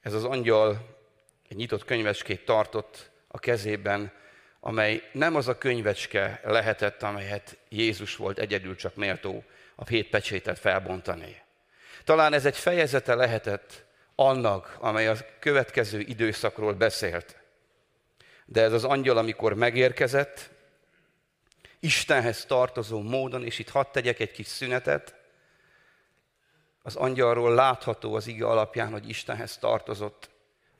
Ez 0.00 0.12
az 0.12 0.24
angyal 0.24 0.98
egy 1.48 1.56
nyitott 1.56 1.84
könyvecskét 1.84 2.44
tartott 2.44 3.10
a 3.28 3.38
kezében, 3.38 4.12
amely 4.60 5.08
nem 5.12 5.34
az 5.34 5.48
a 5.48 5.58
könyvecske 5.58 6.40
lehetett, 6.44 7.02
amelyet 7.02 7.56
Jézus 7.68 8.16
volt 8.16 8.38
egyedül 8.38 8.76
csak 8.76 8.94
méltó 8.94 9.44
a 9.74 9.86
hét 9.86 10.08
pecsétet 10.08 10.58
felbontani. 10.58 11.42
Talán 12.04 12.32
ez 12.32 12.46
egy 12.46 12.56
fejezete 12.56 13.14
lehetett 13.14 13.86
annak, 14.20 14.76
amely 14.80 15.08
a 15.08 15.16
következő 15.38 16.00
időszakról 16.00 16.72
beszélt. 16.72 17.36
De 18.44 18.62
ez 18.62 18.72
az 18.72 18.84
angyal, 18.84 19.16
amikor 19.16 19.54
megérkezett, 19.54 20.50
Istenhez 21.80 22.44
tartozó 22.44 23.00
módon, 23.02 23.44
és 23.44 23.58
itt 23.58 23.68
hadd 23.68 23.84
tegyek 23.92 24.20
egy 24.20 24.30
kis 24.30 24.46
szünetet, 24.46 25.14
az 26.82 26.96
angyalról 26.96 27.54
látható 27.54 28.14
az 28.14 28.26
ige 28.26 28.46
alapján, 28.46 28.92
hogy 28.92 29.08
Istenhez 29.08 29.58
tartozott, 29.58 30.30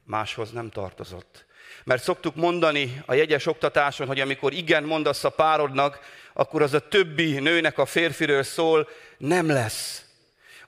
máshoz 0.05 0.51
nem 0.51 0.71
tartozott. 0.71 1.47
Mert 1.85 2.03
szoktuk 2.03 2.35
mondani 2.35 3.03
a 3.07 3.15
jegyes 3.15 3.47
oktatáson, 3.47 4.07
hogy 4.07 4.21
amikor 4.21 4.53
igen 4.53 4.85
mondasz 4.85 5.25
a 5.25 5.31
párodnak, 5.31 6.01
akkor 6.33 6.63
az 6.63 6.75
a 6.75 6.89
többi 6.89 7.39
nőnek 7.39 7.79
a 7.79 7.87
férfiről 7.87 8.43
szól, 8.43 8.89
nem 9.19 9.47
lesz. 9.47 10.08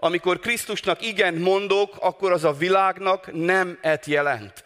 Amikor 0.03 0.39
Krisztusnak 0.39 1.07
igen 1.07 1.35
mondok, 1.35 1.97
akkor 2.01 2.33
az 2.33 2.45
a 2.45 2.53
világnak 2.53 3.33
nem 3.33 3.79
et 3.81 4.07
jelent. 4.07 4.65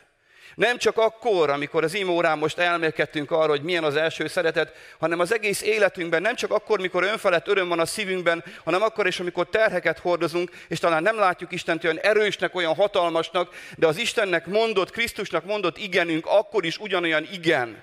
Nem 0.55 0.79
csak 0.79 0.99
akkor, 0.99 1.51
amikor 1.51 1.85
az 1.85 1.95
imórán 1.95 2.39
most 2.39 2.59
elmélkedtünk 2.59 3.31
arra, 3.31 3.49
hogy 3.49 3.63
milyen 3.63 3.85
az 3.85 3.97
első 3.97 4.27
szeretet, 4.27 4.73
hanem 4.99 5.19
az 5.21 5.33
egész 5.33 5.63
életünkben, 5.63 6.23
nem 6.23 6.35
csak 6.35 6.51
akkor, 6.51 6.81
mikor 6.81 7.03
önfelett 7.03 7.49
öröm 7.49 7.69
van 7.69 7.81
a 7.81 7.87
szívünkben, 7.87 8.45
hanem 8.65 8.83
akkor 8.83 9.07
is, 9.07 9.21
amikor 9.21 9.49
terheket 9.49 9.99
hordozunk, 9.99 10.51
és 10.69 10.79
talán 10.79 11.03
nem 11.03 11.19
látjuk 11.19 11.53
Istent 11.53 11.85
olyan 11.85 11.99
erősnek, 11.99 12.55
olyan 12.55 12.75
hatalmasnak, 12.75 13.55
de 13.77 13.87
az 13.87 13.97
Istennek 13.97 14.47
mondott, 14.47 14.91
Krisztusnak 14.91 15.45
mondott 15.45 15.79
igenünk, 15.79 16.27
akkor 16.27 16.65
is 16.65 16.79
ugyanolyan 16.79 17.29
igen. 17.33 17.83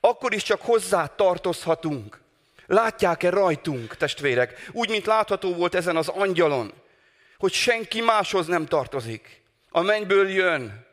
Akkor 0.00 0.34
is 0.34 0.42
csak 0.42 0.60
hozzá 0.60 1.06
tartozhatunk. 1.06 2.20
Látják-e 2.70 3.30
rajtunk, 3.30 3.96
testvérek, 3.96 4.70
úgy, 4.72 4.88
mint 4.88 5.06
látható 5.06 5.54
volt 5.54 5.74
ezen 5.74 5.96
az 5.96 6.08
angyalon, 6.08 6.72
hogy 7.38 7.52
senki 7.52 8.00
máshoz 8.00 8.46
nem 8.46 8.66
tartozik. 8.66 9.42
A 9.68 9.80
mennyből 9.80 10.28
jön, 10.28 10.86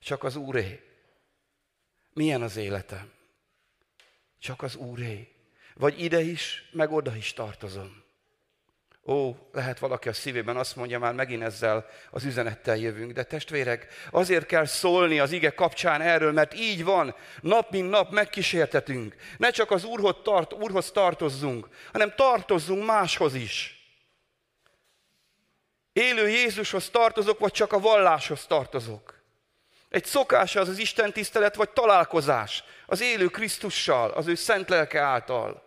csak 0.00 0.24
az 0.24 0.36
Úré. 0.36 0.82
Milyen 2.12 2.42
az 2.42 2.56
életem? 2.56 3.12
Csak 4.38 4.62
az 4.62 4.76
Úré. 4.76 5.28
Vagy 5.74 6.00
ide 6.00 6.20
is, 6.20 6.68
meg 6.72 6.92
oda 6.92 7.16
is 7.16 7.32
tartozom. 7.32 8.02
Ó, 9.08 9.36
lehet 9.52 9.78
valaki 9.78 10.08
a 10.08 10.12
szívében 10.12 10.56
azt 10.56 10.76
mondja, 10.76 10.98
már 10.98 11.12
megint 11.12 11.42
ezzel 11.42 11.86
az 12.10 12.24
üzenettel 12.24 12.76
jövünk, 12.76 13.12
de 13.12 13.22
testvérek, 13.22 13.86
azért 14.10 14.46
kell 14.46 14.64
szólni 14.64 15.18
az 15.18 15.32
ige 15.32 15.50
kapcsán 15.50 16.00
erről, 16.00 16.32
mert 16.32 16.54
így 16.54 16.84
van, 16.84 17.14
nap 17.40 17.70
mint 17.70 17.90
nap 17.90 18.12
megkísértetünk. 18.12 19.14
Ne 19.36 19.50
csak 19.50 19.70
az 19.70 19.84
Úrhoz, 19.84 20.14
tart, 20.22 20.52
Úrhoz 20.52 20.90
tartozzunk, 20.90 21.68
hanem 21.92 22.12
tartozzunk 22.16 22.86
máshoz 22.86 23.34
is. 23.34 23.74
Élő 25.92 26.28
Jézushoz 26.28 26.90
tartozok, 26.90 27.38
vagy 27.38 27.52
csak 27.52 27.72
a 27.72 27.80
valláshoz 27.80 28.46
tartozok. 28.46 29.14
Egy 29.88 30.04
szokása 30.04 30.60
az 30.60 30.68
az 30.68 30.78
Isten 30.78 31.12
tisztelet, 31.12 31.54
vagy 31.54 31.70
találkozás 31.70 32.64
az 32.86 33.00
élő 33.00 33.26
Krisztussal, 33.26 34.10
az 34.10 34.26
ő 34.26 34.34
szent 34.34 34.68
lelke 34.68 35.00
által. 35.00 35.65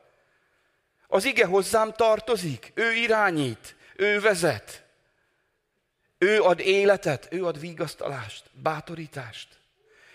Az 1.12 1.26
ige 1.26 1.46
hozzám 1.46 1.94
tartozik, 1.94 2.72
ő 2.74 2.94
irányít, 2.94 3.76
ő 3.96 4.20
vezet. 4.20 4.84
Ő 6.18 6.42
ad 6.42 6.60
életet, 6.60 7.28
ő 7.32 7.46
ad 7.46 7.60
vigasztalást, 7.60 8.44
bátorítást. 8.52 9.48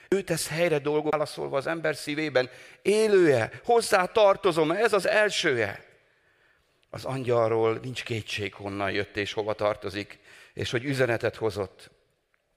Ő 0.08 0.22
tesz 0.22 0.48
helyre 0.48 0.78
dolgot, 0.78 1.12
válaszolva 1.12 1.56
az 1.56 1.66
ember 1.66 1.96
szívében. 1.96 2.50
Élője, 2.82 3.60
hozzá 3.64 4.04
tartozom, 4.04 4.70
ez 4.70 4.92
az 4.92 5.06
elsője. 5.06 5.84
Az 6.90 7.04
angyalról 7.04 7.78
nincs 7.82 8.02
kétség, 8.02 8.54
honnan 8.54 8.90
jött 8.90 9.16
és 9.16 9.32
hova 9.32 9.54
tartozik, 9.54 10.18
és 10.52 10.70
hogy 10.70 10.84
üzenetet 10.84 11.36
hozott 11.36 11.90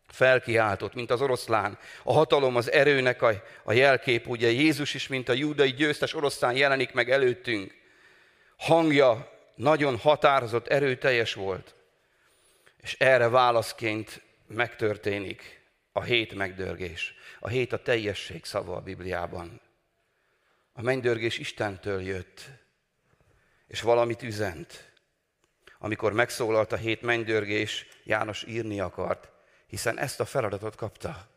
felkiáltott, 0.07 0.93
mint 0.93 1.11
az 1.11 1.21
oroszlán. 1.21 1.77
A 2.03 2.13
hatalom 2.13 2.55
az 2.55 2.71
erőnek 2.71 3.21
a, 3.21 3.43
a 3.63 3.73
jelkép, 3.73 4.27
ugye 4.27 4.51
Jézus 4.51 4.93
is, 4.93 5.07
mint 5.07 5.29
a 5.29 5.33
júdai 5.33 5.73
győztes 5.73 6.13
oroszlán 6.13 6.55
jelenik 6.55 6.93
meg 6.93 7.11
előttünk. 7.11 7.85
Hangja 8.57 9.31
nagyon 9.55 9.97
határozott, 9.97 10.67
erőteljes 10.67 11.33
volt. 11.33 11.75
És 12.77 12.95
erre 12.99 13.29
válaszként 13.29 14.21
megtörténik 14.47 15.61
a 15.91 16.01
hét 16.01 16.33
megdörgés. 16.33 17.13
A 17.39 17.47
hét 17.47 17.73
a 17.73 17.81
teljesség 17.81 18.45
szava 18.45 18.75
a 18.75 18.81
Bibliában. 18.81 19.61
A 20.73 20.81
mennydörgés 20.81 21.37
Istentől 21.37 22.01
jött, 22.01 22.45
és 23.67 23.81
valamit 23.81 24.21
üzent. 24.23 24.91
Amikor 25.79 26.13
megszólalt 26.13 26.71
a 26.71 26.75
hét 26.75 27.01
mennydörgés, 27.01 27.85
János 28.03 28.43
írni 28.43 28.79
akart, 28.79 29.29
hiszen 29.67 29.97
ezt 29.99 30.19
a 30.19 30.25
feladatot 30.25 30.75
kapta. 30.75 31.36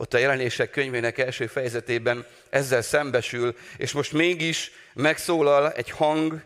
Ott 0.00 0.14
a 0.14 0.18
jelenések 0.18 0.70
könyvének 0.70 1.18
első 1.18 1.46
fejezetében 1.46 2.26
ezzel 2.50 2.82
szembesül, 2.82 3.56
és 3.76 3.92
most 3.92 4.12
mégis 4.12 4.70
megszólal 4.94 5.72
egy 5.72 5.90
hang, 5.90 6.42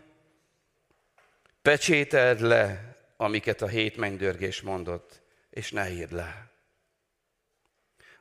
pecsételd 1.61 2.39
le, 2.39 2.95
amiket 3.17 3.61
a 3.61 3.67
hét 3.67 3.97
mennydörgés 3.97 4.61
mondott, 4.61 5.21
és 5.49 5.71
ne 5.71 5.91
írd 5.91 6.11
le. 6.11 6.51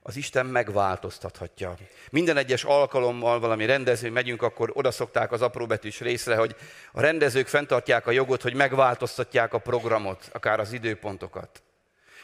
Az 0.03 0.17
Isten 0.17 0.47
megváltoztathatja. 0.47 1.77
Minden 2.11 2.37
egyes 2.37 2.65
alkalommal 2.65 3.41
valami 3.41 3.67
rendező 3.67 4.11
megyünk, 4.11 4.43
akkor 4.43 4.71
oda 4.75 4.91
szokták 4.91 5.33
az 5.33 5.43
apróbetűs 5.43 6.01
részre, 6.01 6.37
hogy 6.37 6.57
a 6.93 7.01
rendezők 7.01 7.47
fenntartják 7.47 8.07
a 8.07 8.11
jogot, 8.11 8.43
hogy 8.43 8.55
megváltoztatják 8.55 9.55
a 9.55 9.59
programot, 9.59 10.29
akár 10.33 10.61
az 10.61 10.73
időpontokat. 10.73 11.63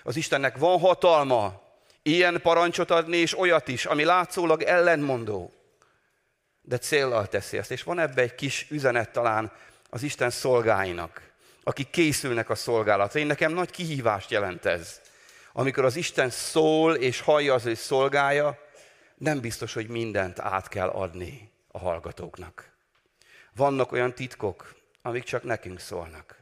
Az 0.03 0.17
Istennek 0.17 0.57
van 0.57 0.79
hatalma, 0.79 1.67
Ilyen 2.03 2.41
parancsot 2.43 2.91
adni, 2.91 3.17
és 3.17 3.39
olyat 3.39 3.69
is, 3.69 3.87
ami 3.87 4.05
látszólag 4.05 4.63
ellenmondó. 4.63 5.53
De 6.61 6.79
céllal 6.79 7.29
teszi 7.29 7.57
ezt. 7.57 7.71
És 7.71 7.83
van 7.83 7.99
ebbe 7.99 8.23
egy 8.23 8.35
kis 8.35 8.67
üzenet 8.71 9.13
talán 9.13 9.53
az 9.91 10.03
Isten 10.03 10.31
szolgáinak, 10.31 11.23
akik 11.63 11.91
készülnek 11.91 12.51
a 12.51 12.55
szolgálatra. 12.55 13.21
Én 13.21 13.27
nekem 13.27 13.53
nagy 13.53 13.71
kihívást 13.71 14.31
jelent 14.31 14.65
ez. 14.65 15.01
Amikor 15.53 15.85
az 15.85 15.97
Isten 15.97 16.31
szól 16.31 16.95
és 16.95 17.21
hallja 17.21 17.55
az 17.55 17.67
ő 17.67 17.75
szolgája, 17.75 18.59
nem 19.15 19.41
biztos, 19.41 19.75
hogy 19.75 19.89
mindent 19.89 20.39
át 20.39 20.69
kell 20.69 20.89
adni 20.89 21.51
a 21.69 21.79
hallgatóknak. 21.79 22.73
Vannak 23.55 23.93
olyan 23.93 24.15
titkok, 24.15 24.75
amik 25.03 25.23
csak 25.23 25.43
nekünk 25.43 25.81
szólnak 25.81 26.39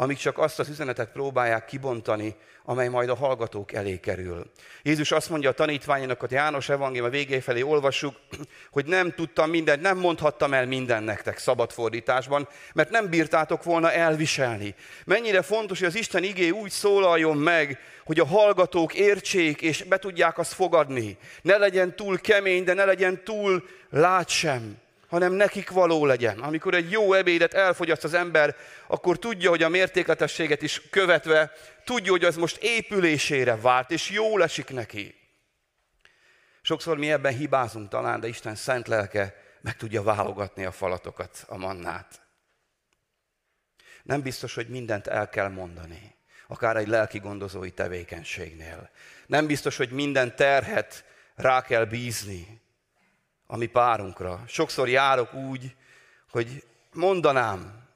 amik 0.00 0.18
csak 0.18 0.38
azt 0.38 0.58
az 0.58 0.68
üzenetet 0.68 1.12
próbálják 1.12 1.64
kibontani, 1.64 2.34
amely 2.64 2.88
majd 2.88 3.08
a 3.08 3.14
hallgatók 3.14 3.72
elé 3.72 4.00
kerül. 4.00 4.50
Jézus 4.82 5.12
azt 5.12 5.30
mondja 5.30 5.50
a 5.50 5.52
tanítványának, 5.52 6.20
hogy 6.20 6.30
János 6.30 6.68
evangélium 6.68 7.06
a 7.06 7.10
végé 7.10 7.40
felé 7.40 7.62
olvassuk, 7.62 8.14
hogy 8.70 8.86
nem 8.86 9.12
tudtam 9.14 9.50
mindent, 9.50 9.82
nem 9.82 9.98
mondhattam 9.98 10.54
el 10.54 10.66
minden 10.66 11.02
nektek 11.02 11.38
szabadfordításban, 11.38 12.48
mert 12.74 12.90
nem 12.90 13.08
bírtátok 13.08 13.62
volna 13.62 13.92
elviselni. 13.92 14.74
Mennyire 15.04 15.42
fontos, 15.42 15.78
hogy 15.78 15.88
az 15.88 15.96
Isten 15.96 16.22
igé 16.22 16.50
úgy 16.50 16.70
szólaljon 16.70 17.36
meg, 17.36 17.78
hogy 18.04 18.20
a 18.20 18.26
hallgatók 18.26 18.94
értsék 18.94 19.62
és 19.62 19.82
be 19.82 19.98
tudják 19.98 20.38
azt 20.38 20.52
fogadni. 20.52 21.16
Ne 21.42 21.56
legyen 21.56 21.96
túl 21.96 22.18
kemény, 22.18 22.64
de 22.64 22.74
ne 22.74 22.84
legyen 22.84 23.24
túl 23.24 23.64
lát 23.90 24.28
sem 24.28 24.76
hanem 25.10 25.32
nekik 25.32 25.70
való 25.70 26.06
legyen. 26.06 26.38
Amikor 26.38 26.74
egy 26.74 26.90
jó 26.90 27.12
ebédet 27.12 27.54
elfogyaszt 27.54 28.04
az 28.04 28.14
ember, 28.14 28.56
akkor 28.86 29.18
tudja, 29.18 29.50
hogy 29.50 29.62
a 29.62 29.68
mértékletességet 29.68 30.62
is 30.62 30.82
követve, 30.90 31.52
tudja, 31.84 32.10
hogy 32.10 32.24
az 32.24 32.36
most 32.36 32.56
épülésére 32.60 33.56
vált, 33.56 33.90
és 33.90 34.10
jó 34.10 34.38
esik 34.38 34.70
neki. 34.70 35.14
Sokszor 36.62 36.98
mi 36.98 37.10
ebben 37.10 37.36
hibázunk 37.36 37.88
talán, 37.88 38.20
de 38.20 38.28
Isten 38.28 38.54
szent 38.54 38.88
lelke 38.88 39.34
meg 39.60 39.76
tudja 39.76 40.02
válogatni 40.02 40.64
a 40.64 40.72
falatokat, 40.72 41.44
a 41.48 41.56
mannát. 41.56 42.20
Nem 44.02 44.22
biztos, 44.22 44.54
hogy 44.54 44.68
mindent 44.68 45.06
el 45.06 45.28
kell 45.28 45.48
mondani, 45.48 46.14
akár 46.46 46.76
egy 46.76 46.88
lelki 46.88 47.18
gondozói 47.18 47.70
tevékenységnél. 47.70 48.90
Nem 49.26 49.46
biztos, 49.46 49.76
hogy 49.76 49.90
minden 49.90 50.36
terhet 50.36 51.04
rá 51.34 51.62
kell 51.62 51.84
bízni, 51.84 52.59
a 53.52 53.56
mi 53.56 53.66
párunkra. 53.66 54.44
Sokszor 54.46 54.88
járok 54.88 55.34
úgy, 55.34 55.76
hogy 56.30 56.64
mondanám, 56.92 57.88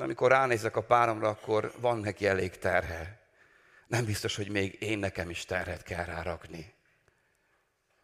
amikor 0.00 0.30
ránézek 0.30 0.76
a 0.76 0.82
páromra, 0.82 1.28
akkor 1.28 1.72
van 1.80 1.98
neki 1.98 2.26
elég 2.26 2.58
terhe. 2.58 3.18
Nem 3.86 4.04
biztos, 4.04 4.36
hogy 4.36 4.48
még 4.48 4.76
én 4.82 4.98
nekem 4.98 5.30
is 5.30 5.44
terhet 5.44 5.82
kell 5.82 6.04
rárakni. 6.04 6.74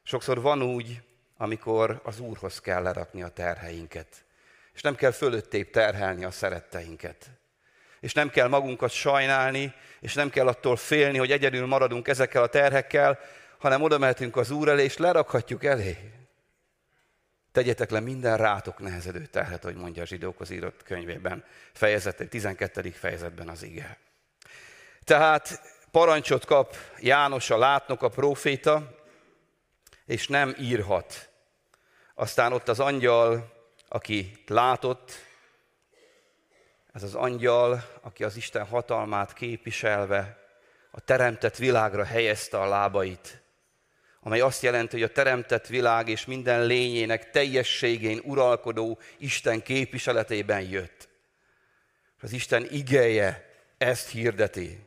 Sokszor 0.02 0.40
van 0.40 0.62
úgy, 0.62 1.02
amikor 1.37 2.00
az 2.04 2.21
Úrhoz 2.21 2.61
kell 2.61 2.83
lerakni 2.83 3.23
a 3.23 3.28
terheinket. 3.28 4.25
És 4.75 4.80
nem 4.80 4.95
kell 4.95 5.12
fölöttébb 5.12 5.71
terhelni 5.71 6.25
a 6.25 6.30
szeretteinket. 6.30 7.30
És 8.00 8.12
nem 8.12 8.30
kell 8.30 8.49
magunkat 8.49 8.90
sajnálni, 8.90 9.75
és 10.00 10.14
nem 10.14 10.30
kell 10.30 10.47
attól 10.47 10.76
félni, 10.76 11.18
hogy 11.18 11.33
egyedül 11.33 11.66
maradunk 11.66 12.09
ezekkel 12.09 12.42
a 12.42 12.49
terhekkel, 12.49 13.18
hanem 13.59 13.83
oda 13.83 13.99
mehetünk 13.99 14.37
az 14.37 14.50
Úr 14.50 14.68
elé, 14.68 14.85
és 14.85 14.97
lerakhatjuk 14.97 15.64
elé. 15.64 16.15
Tegyetek 17.56 17.90
le 17.90 18.00
minden 18.00 18.36
rátok 18.36 18.78
nehezedő 18.78 19.26
terhet, 19.26 19.62
hogy 19.62 19.75
mondja 19.75 20.02
a 20.02 20.06
zsidókhoz 20.06 20.50
írott 20.50 20.82
könyvében, 20.82 21.44
fejezet, 21.72 22.28
12. 22.28 22.90
fejezetben 22.90 23.48
az 23.48 23.62
ige. 23.62 23.98
Tehát 25.04 25.60
parancsot 25.90 26.44
kap 26.44 26.76
János 26.98 27.50
a 27.50 27.58
látnok, 27.58 28.02
a 28.02 28.08
próféta, 28.08 28.94
és 30.06 30.28
nem 30.28 30.54
írhat. 30.58 31.28
Aztán 32.14 32.52
ott 32.52 32.68
az 32.68 32.80
angyal, 32.80 33.52
aki 33.88 34.42
látott, 34.46 35.12
ez 36.92 37.02
az 37.02 37.14
angyal, 37.14 37.99
aki 38.00 38.25
az 38.25 38.36
Isten 38.36 38.66
hatalmát 38.66 39.32
képviselve 39.32 40.38
a 40.90 41.00
teremtett 41.00 41.56
világra 41.56 42.04
helyezte 42.04 42.60
a 42.60 42.69
lábait, 42.69 43.46
amely 44.26 44.41
azt 44.41 44.62
jelenti, 44.62 45.00
hogy 45.00 45.10
a 45.10 45.12
teremtett 45.12 45.67
világ 45.67 46.08
és 46.08 46.25
minden 46.25 46.67
lényének 46.67 47.30
teljességén 47.30 48.21
uralkodó 48.25 48.99
Isten 49.19 49.62
képviseletében 49.62 50.60
jött. 50.60 51.08
Az 52.21 52.32
Isten 52.32 52.67
igeje 52.71 53.54
ezt 53.78 54.08
hirdeti. 54.08 54.78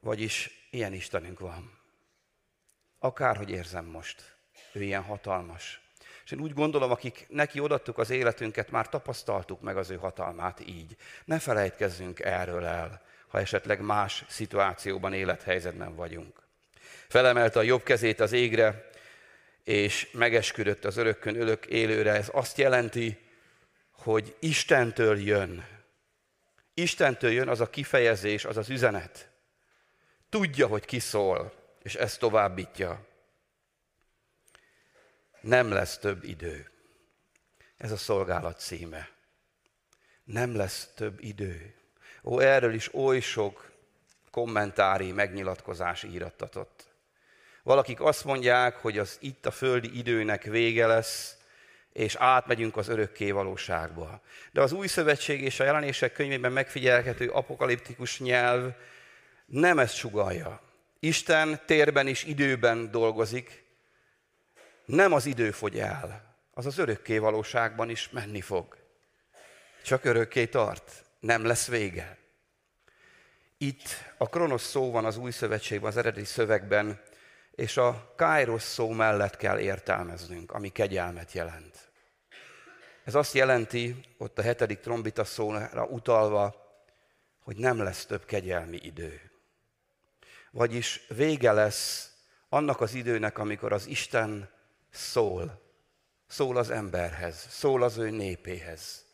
Vagyis 0.00 0.66
ilyen 0.70 0.92
Istenünk 0.92 1.38
van. 1.38 1.78
Akárhogy 2.98 3.50
érzem 3.50 3.84
most, 3.84 4.36
ő 4.72 4.82
ilyen 4.82 5.02
hatalmas. 5.02 5.80
És 6.24 6.30
én 6.30 6.40
úgy 6.40 6.54
gondolom, 6.54 6.90
akik 6.90 7.26
neki 7.28 7.60
odattuk 7.60 7.98
az 7.98 8.10
életünket, 8.10 8.70
már 8.70 8.88
tapasztaltuk 8.88 9.60
meg 9.60 9.76
az 9.76 9.90
ő 9.90 9.96
hatalmát 9.96 10.60
így. 10.60 10.96
Ne 11.24 11.38
felejtkezzünk 11.38 12.20
erről 12.20 12.64
el, 12.64 13.02
ha 13.28 13.38
esetleg 13.38 13.80
más 13.80 14.24
szituációban, 14.28 15.12
élethelyzetben 15.12 15.94
vagyunk. 15.94 16.45
Felemelte 17.08 17.58
a 17.58 17.62
jobb 17.62 17.82
kezét 17.82 18.20
az 18.20 18.32
égre, 18.32 18.90
és 19.64 20.08
megesküdött 20.12 20.84
az 20.84 20.96
örökkön 20.96 21.40
örök 21.40 21.66
élőre. 21.66 22.12
Ez 22.12 22.28
azt 22.32 22.58
jelenti, 22.58 23.18
hogy 23.90 24.36
Istentől 24.38 25.20
jön. 25.20 25.66
Istentől 26.74 27.30
jön 27.30 27.48
az 27.48 27.60
a 27.60 27.70
kifejezés, 27.70 28.44
az 28.44 28.56
az 28.56 28.68
üzenet. 28.68 29.30
Tudja, 30.28 30.66
hogy 30.66 30.84
ki 30.84 30.98
szól, 30.98 31.52
és 31.82 31.94
ezt 31.94 32.18
továbbítja. 32.18 33.06
Nem 35.40 35.70
lesz 35.70 35.98
több 35.98 36.24
idő. 36.24 36.70
Ez 37.76 37.90
a 37.90 37.96
szolgálat 37.96 38.60
címe. 38.60 39.10
Nem 40.24 40.56
lesz 40.56 40.90
több 40.94 41.20
idő. 41.20 41.74
Ó, 42.22 42.40
erről 42.40 42.74
is 42.74 42.94
oly 42.94 43.20
sok 43.20 43.72
kommentári 44.36 45.12
megnyilatkozás 45.12 46.02
írattatott. 46.02 46.84
Valakik 47.62 48.00
azt 48.00 48.24
mondják, 48.24 48.76
hogy 48.76 48.98
az 48.98 49.18
itt 49.20 49.46
a 49.46 49.50
földi 49.50 49.98
időnek 49.98 50.42
vége 50.42 50.86
lesz, 50.86 51.36
és 51.92 52.14
átmegyünk 52.14 52.76
az 52.76 52.88
örökké 52.88 53.30
valóságba. 53.30 54.20
De 54.52 54.60
az 54.60 54.72
új 54.72 54.86
szövetség 54.86 55.42
és 55.42 55.60
a 55.60 55.64
jelenések 55.64 56.12
könyvében 56.12 56.52
megfigyelhető 56.52 57.28
apokaliptikus 57.28 58.20
nyelv 58.20 58.72
nem 59.46 59.78
ezt 59.78 59.96
sugalja. 59.96 60.60
Isten 60.98 61.60
térben 61.66 62.06
és 62.06 62.24
időben 62.24 62.90
dolgozik, 62.90 63.64
nem 64.84 65.12
az 65.12 65.26
idő 65.26 65.50
fogy 65.50 65.78
el, 65.78 66.34
az 66.50 66.66
az 66.66 66.78
örökké 66.78 67.18
valóságban 67.18 67.90
is 67.90 68.10
menni 68.10 68.40
fog. 68.40 68.76
Csak 69.84 70.04
örökké 70.04 70.46
tart, 70.46 71.04
nem 71.20 71.44
lesz 71.44 71.68
vége. 71.68 72.24
Itt 73.58 73.88
a 74.18 74.28
kronosz 74.28 74.68
szó 74.68 74.90
van 74.90 75.04
az 75.04 75.16
új 75.16 75.30
szövetségben, 75.30 75.90
az 75.90 75.96
eredeti 75.96 76.24
szövegben, 76.24 77.00
és 77.50 77.76
a 77.76 78.12
kairos 78.16 78.62
szó 78.62 78.90
mellett 78.90 79.36
kell 79.36 79.58
értelmeznünk, 79.58 80.52
ami 80.52 80.68
kegyelmet 80.68 81.32
jelent. 81.32 81.90
Ez 83.04 83.14
azt 83.14 83.34
jelenti, 83.34 84.04
ott 84.18 84.38
a 84.38 84.42
hetedik 84.42 84.80
trombita 84.80 85.24
szóra 85.24 85.84
utalva, 85.84 86.64
hogy 87.40 87.56
nem 87.56 87.78
lesz 87.78 88.06
több 88.06 88.24
kegyelmi 88.24 88.78
idő. 88.82 89.20
Vagyis 90.50 91.06
vége 91.08 91.52
lesz 91.52 92.12
annak 92.48 92.80
az 92.80 92.94
időnek, 92.94 93.38
amikor 93.38 93.72
az 93.72 93.86
Isten 93.86 94.50
szól, 94.90 95.62
szól 96.26 96.56
az 96.56 96.70
emberhez, 96.70 97.46
szól 97.48 97.82
az 97.82 97.96
ő 97.96 98.10
népéhez. 98.10 99.04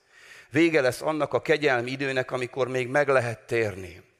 Vége 0.51 0.81
lesz 0.81 1.03
annak 1.03 1.33
a 1.33 1.43
kegyelmi 1.43 1.91
időnek, 1.91 2.31
amikor 2.31 2.69
még 2.69 2.89
meg 2.89 3.09
lehet 3.09 3.47
térni. 3.47 4.12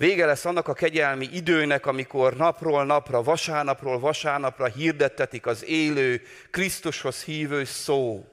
Vége 0.00 0.26
lesz 0.26 0.44
annak 0.44 0.68
a 0.68 0.72
kegyelmi 0.72 1.28
időnek, 1.32 1.86
amikor 1.86 2.36
napról 2.36 2.84
napra, 2.84 3.22
vasárnapról 3.22 3.98
vasárnapra 3.98 4.66
hirdettetik 4.66 5.46
az 5.46 5.64
élő, 5.64 6.22
Krisztushoz 6.50 7.24
hívő 7.24 7.64
szó. 7.64 8.24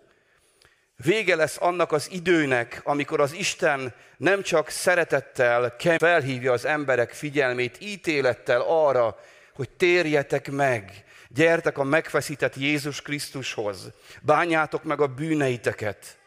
Vége 0.96 1.36
lesz 1.36 1.58
annak 1.60 1.92
az 1.92 2.08
időnek, 2.12 2.82
amikor 2.84 3.20
az 3.20 3.34
Isten 3.34 3.94
nem 4.18 4.42
csak 4.42 4.70
szeretettel 4.70 5.76
felhívja 5.98 6.52
az 6.52 6.66
emberek 6.66 7.14
figyelmét, 7.14 7.78
ítélettel 7.82 8.62
arra, 8.62 9.20
hogy 9.54 9.70
térjetek 9.70 10.52
meg, 10.52 11.04
gyertek 11.30 11.78
a 11.78 11.84
megfeszített 11.84 12.56
Jézus 12.56 13.02
Krisztushoz, 13.02 13.90
bánjátok 14.22 14.84
meg 14.84 15.02
a 15.02 15.08
bűneiteket, 15.08 16.18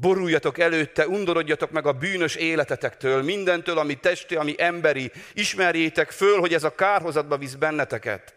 Boruljatok 0.00 0.58
előtte, 0.58 1.08
undorodjatok 1.08 1.70
meg 1.70 1.86
a 1.86 1.92
bűnös 1.92 2.34
életetektől, 2.34 3.22
mindentől, 3.22 3.78
ami 3.78 3.94
testi, 3.94 4.36
ami 4.36 4.54
emberi. 4.58 5.12
Ismerjétek 5.34 6.10
föl, 6.10 6.38
hogy 6.38 6.54
ez 6.54 6.64
a 6.64 6.74
kárhozatba 6.74 7.36
visz 7.36 7.54
benneteket. 7.54 8.34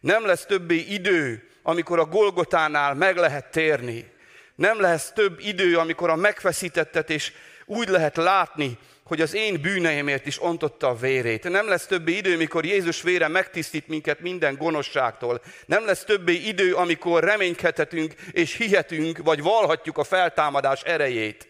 Nem 0.00 0.26
lesz 0.26 0.46
többé 0.46 0.76
idő, 0.76 1.48
amikor 1.62 1.98
a 1.98 2.04
Golgotánál 2.04 2.94
meg 2.94 3.16
lehet 3.16 3.50
térni. 3.50 4.12
Nem 4.54 4.80
lesz 4.80 5.12
több 5.12 5.38
idő, 5.40 5.76
amikor 5.76 6.10
a 6.10 6.16
megfeszítettet 6.16 7.10
és 7.10 7.32
úgy 7.64 7.88
lehet 7.88 8.16
látni, 8.16 8.78
hogy 9.06 9.20
az 9.20 9.34
én 9.34 9.60
bűneimért 9.60 10.26
is 10.26 10.42
ontotta 10.42 10.88
a 10.88 10.94
vérét. 10.94 11.48
Nem 11.48 11.68
lesz 11.68 11.86
többé 11.86 12.16
idő, 12.16 12.36
mikor 12.36 12.64
Jézus 12.64 13.02
vére 13.02 13.28
megtisztít 13.28 13.88
minket 13.88 14.20
minden 14.20 14.54
gonoszságtól. 14.56 15.42
Nem 15.66 15.84
lesz 15.84 16.04
többé 16.04 16.32
idő, 16.32 16.74
amikor 16.74 17.24
reménykedhetünk 17.24 18.14
és 18.32 18.56
hihetünk, 18.56 19.18
vagy 19.18 19.42
valhatjuk 19.42 19.98
a 19.98 20.04
feltámadás 20.04 20.82
erejét. 20.82 21.48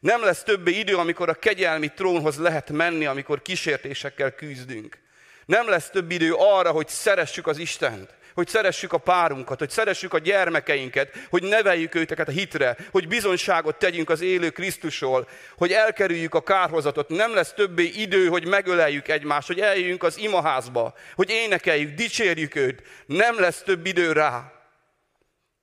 Nem 0.00 0.24
lesz 0.24 0.42
többé 0.42 0.78
idő, 0.78 0.96
amikor 0.96 1.28
a 1.28 1.34
kegyelmi 1.34 1.88
trónhoz 1.88 2.38
lehet 2.38 2.70
menni, 2.70 3.06
amikor 3.06 3.42
kísértésekkel 3.42 4.34
küzdünk. 4.34 4.98
Nem 5.46 5.68
lesz 5.68 5.90
több 5.90 6.10
idő 6.10 6.32
arra, 6.32 6.70
hogy 6.70 6.88
szeressük 6.88 7.46
az 7.46 7.58
Istent 7.58 8.14
hogy 8.34 8.48
szeressük 8.48 8.92
a 8.92 8.98
párunkat, 8.98 9.58
hogy 9.58 9.70
szeressük 9.70 10.14
a 10.14 10.18
gyermekeinket, 10.18 11.26
hogy 11.30 11.42
neveljük 11.42 11.94
őteket 11.94 12.28
a 12.28 12.30
hitre, 12.30 12.76
hogy 12.90 13.08
bizonyságot 13.08 13.78
tegyünk 13.78 14.10
az 14.10 14.20
élő 14.20 14.50
Krisztusról, 14.50 15.28
hogy 15.56 15.72
elkerüljük 15.72 16.34
a 16.34 16.42
kárhozatot. 16.42 17.08
Nem 17.08 17.34
lesz 17.34 17.52
többé 17.52 17.84
idő, 17.84 18.28
hogy 18.28 18.46
megöleljük 18.46 19.08
egymást, 19.08 19.46
hogy 19.46 19.60
eljöjjünk 19.60 20.02
az 20.02 20.18
imaházba, 20.18 20.94
hogy 21.14 21.30
énekeljük, 21.30 21.94
dicsérjük 21.94 22.54
őt. 22.54 22.82
Nem 23.06 23.40
lesz 23.40 23.62
több 23.62 23.86
idő 23.86 24.12
rá, 24.12 24.52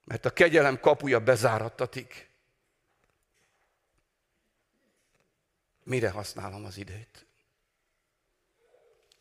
mert 0.05 0.25
a 0.25 0.29
kegyelem 0.29 0.79
kapuja 0.79 1.19
bezárattatik. 1.19 2.29
Mire 5.83 6.09
használom 6.09 6.65
az 6.65 6.77
időt? 6.77 7.25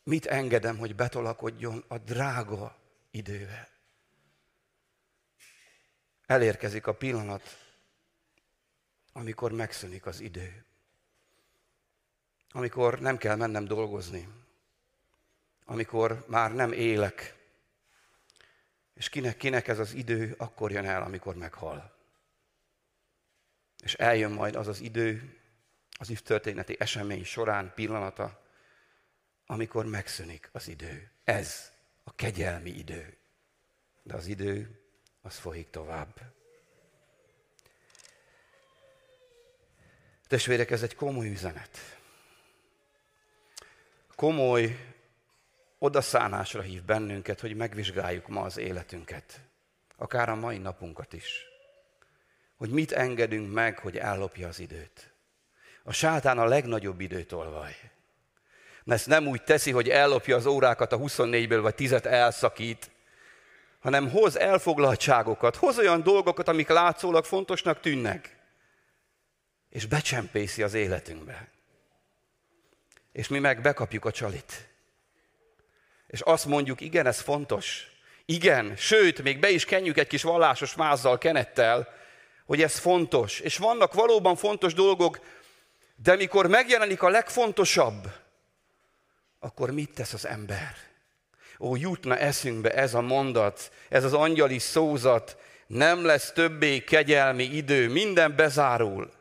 Mit 0.05 0.27
engedem, 0.27 0.79
hogy 0.79 0.95
betolakodjon 0.95 1.85
a 1.89 1.99
drága 1.99 2.80
idővel. 3.11 3.69
Elérkezik 6.27 6.87
a 6.87 6.95
pillanat, 6.95 7.43
amikor 9.13 9.53
megszűnik 9.53 10.07
az 10.07 10.21
idő. 10.21 10.65
Amikor 12.51 13.01
nem 13.01 13.17
kell 13.17 13.37
mennem 13.37 13.65
dolgozni. 13.65 14.29
Amikor 15.65 16.25
már 16.29 16.55
nem 16.55 16.73
élek. 16.73 17.39
És 18.95 19.09
kinek, 19.09 19.37
kinek 19.37 19.69
ez 19.69 19.79
az 19.79 19.93
idő 19.93 20.35
akkor 20.39 20.71
jön 20.71 20.85
el, 20.85 21.03
amikor 21.03 21.35
meghal. 21.35 21.97
És 23.83 23.95
eljön 23.95 24.31
majd 24.31 24.57
az 24.57 24.69
az 24.69 24.81
idő, 24.81 25.39
az 25.99 26.21
történeti 26.25 26.77
esemény 26.79 27.25
során 27.25 27.73
pillanata, 27.75 28.43
amikor 29.47 29.87
megszűnik 29.87 30.49
az 30.53 30.69
idő. 30.69 31.11
Ez 31.25 31.73
a 32.11 32.13
kegyelmi 32.17 32.71
idő. 32.71 33.17
De 34.03 34.15
az 34.15 34.27
idő, 34.27 34.81
az 35.23 35.37
folyik 35.37 35.71
tovább. 35.71 36.15
Testvérek, 40.29 40.71
ez 40.71 40.83
egy 40.83 40.95
komoly 40.95 41.29
üzenet. 41.29 41.79
Komoly 44.15 44.95
odaszánásra 45.79 46.61
hív 46.61 46.85
bennünket, 46.85 47.41
hogy 47.41 47.57
megvizsgáljuk 47.57 48.29
ma 48.29 48.43
az 48.43 48.57
életünket. 48.57 49.41
Akár 49.97 50.29
a 50.29 50.35
mai 50.35 50.59
napunkat 50.59 51.13
is. 51.13 51.45
Hogy 52.57 52.71
mit 52.71 52.93
engedünk 52.93 53.53
meg, 53.53 53.79
hogy 53.79 53.97
ellopja 53.97 54.49
az 54.49 54.59
időt. 54.59 55.13
A 55.83 55.93
sátán 55.93 56.39
a 56.39 56.45
legnagyobb 56.45 57.01
időtolvaj 58.85 58.95
ezt 58.95 59.07
nem 59.07 59.27
úgy 59.27 59.43
teszi, 59.43 59.71
hogy 59.71 59.89
ellopja 59.89 60.37
az 60.37 60.47
órákat 60.47 60.93
a 60.93 60.99
24-ből, 60.99 61.59
vagy 61.63 61.75
10 61.75 61.93
elszakít, 61.93 62.91
hanem 63.81 64.11
hoz 64.11 64.39
elfoglaltságokat, 64.39 65.57
hoz 65.57 65.79
olyan 65.79 66.03
dolgokat, 66.03 66.49
amik 66.49 66.69
látszólag 66.69 67.25
fontosnak 67.25 67.81
tűnnek, 67.81 68.37
és 69.71 69.87
becsempészi 69.87 70.63
az 70.63 70.75
életünkbe. 70.75 71.49
És 73.13 73.29
mi 73.29 73.39
meg 73.39 73.61
bekapjuk 73.61 74.05
a 74.05 74.11
csalit. 74.11 74.69
És 76.07 76.21
azt 76.21 76.47
mondjuk, 76.47 76.81
igen, 76.81 77.07
ez 77.07 77.21
fontos. 77.21 77.87
Igen, 78.25 78.77
sőt, 78.77 79.23
még 79.23 79.39
be 79.39 79.51
is 79.51 79.65
kenjük 79.65 79.99
egy 79.99 80.07
kis 80.07 80.23
vallásos 80.23 80.75
mázzal, 80.75 81.19
kenettel, 81.19 81.89
hogy 82.47 82.63
ez 82.63 82.79
fontos. 82.79 83.41
És 83.41 83.57
vannak 83.57 83.95
valóban 83.95 84.37
fontos 84.37 84.75
dolgok, 84.75 85.21
de 85.97 86.17
mikor 86.17 86.47
megjelenik 86.47 87.03
a 87.03 87.09
legfontosabb, 87.09 88.09
akkor 89.41 89.71
mit 89.71 89.95
tesz 89.95 90.13
az 90.13 90.27
ember? 90.27 90.77
Ó, 91.59 91.77
jutna 91.77 92.17
eszünkbe 92.17 92.75
ez 92.75 92.95
a 92.95 93.01
mondat, 93.01 93.73
ez 93.89 94.05
az 94.05 94.13
angyali 94.13 94.59
szózat, 94.59 95.37
nem 95.67 96.05
lesz 96.05 96.33
többé 96.33 96.85
kegyelmi 96.85 97.43
idő, 97.43 97.89
minden 97.89 98.37
bezárul. 98.37 99.13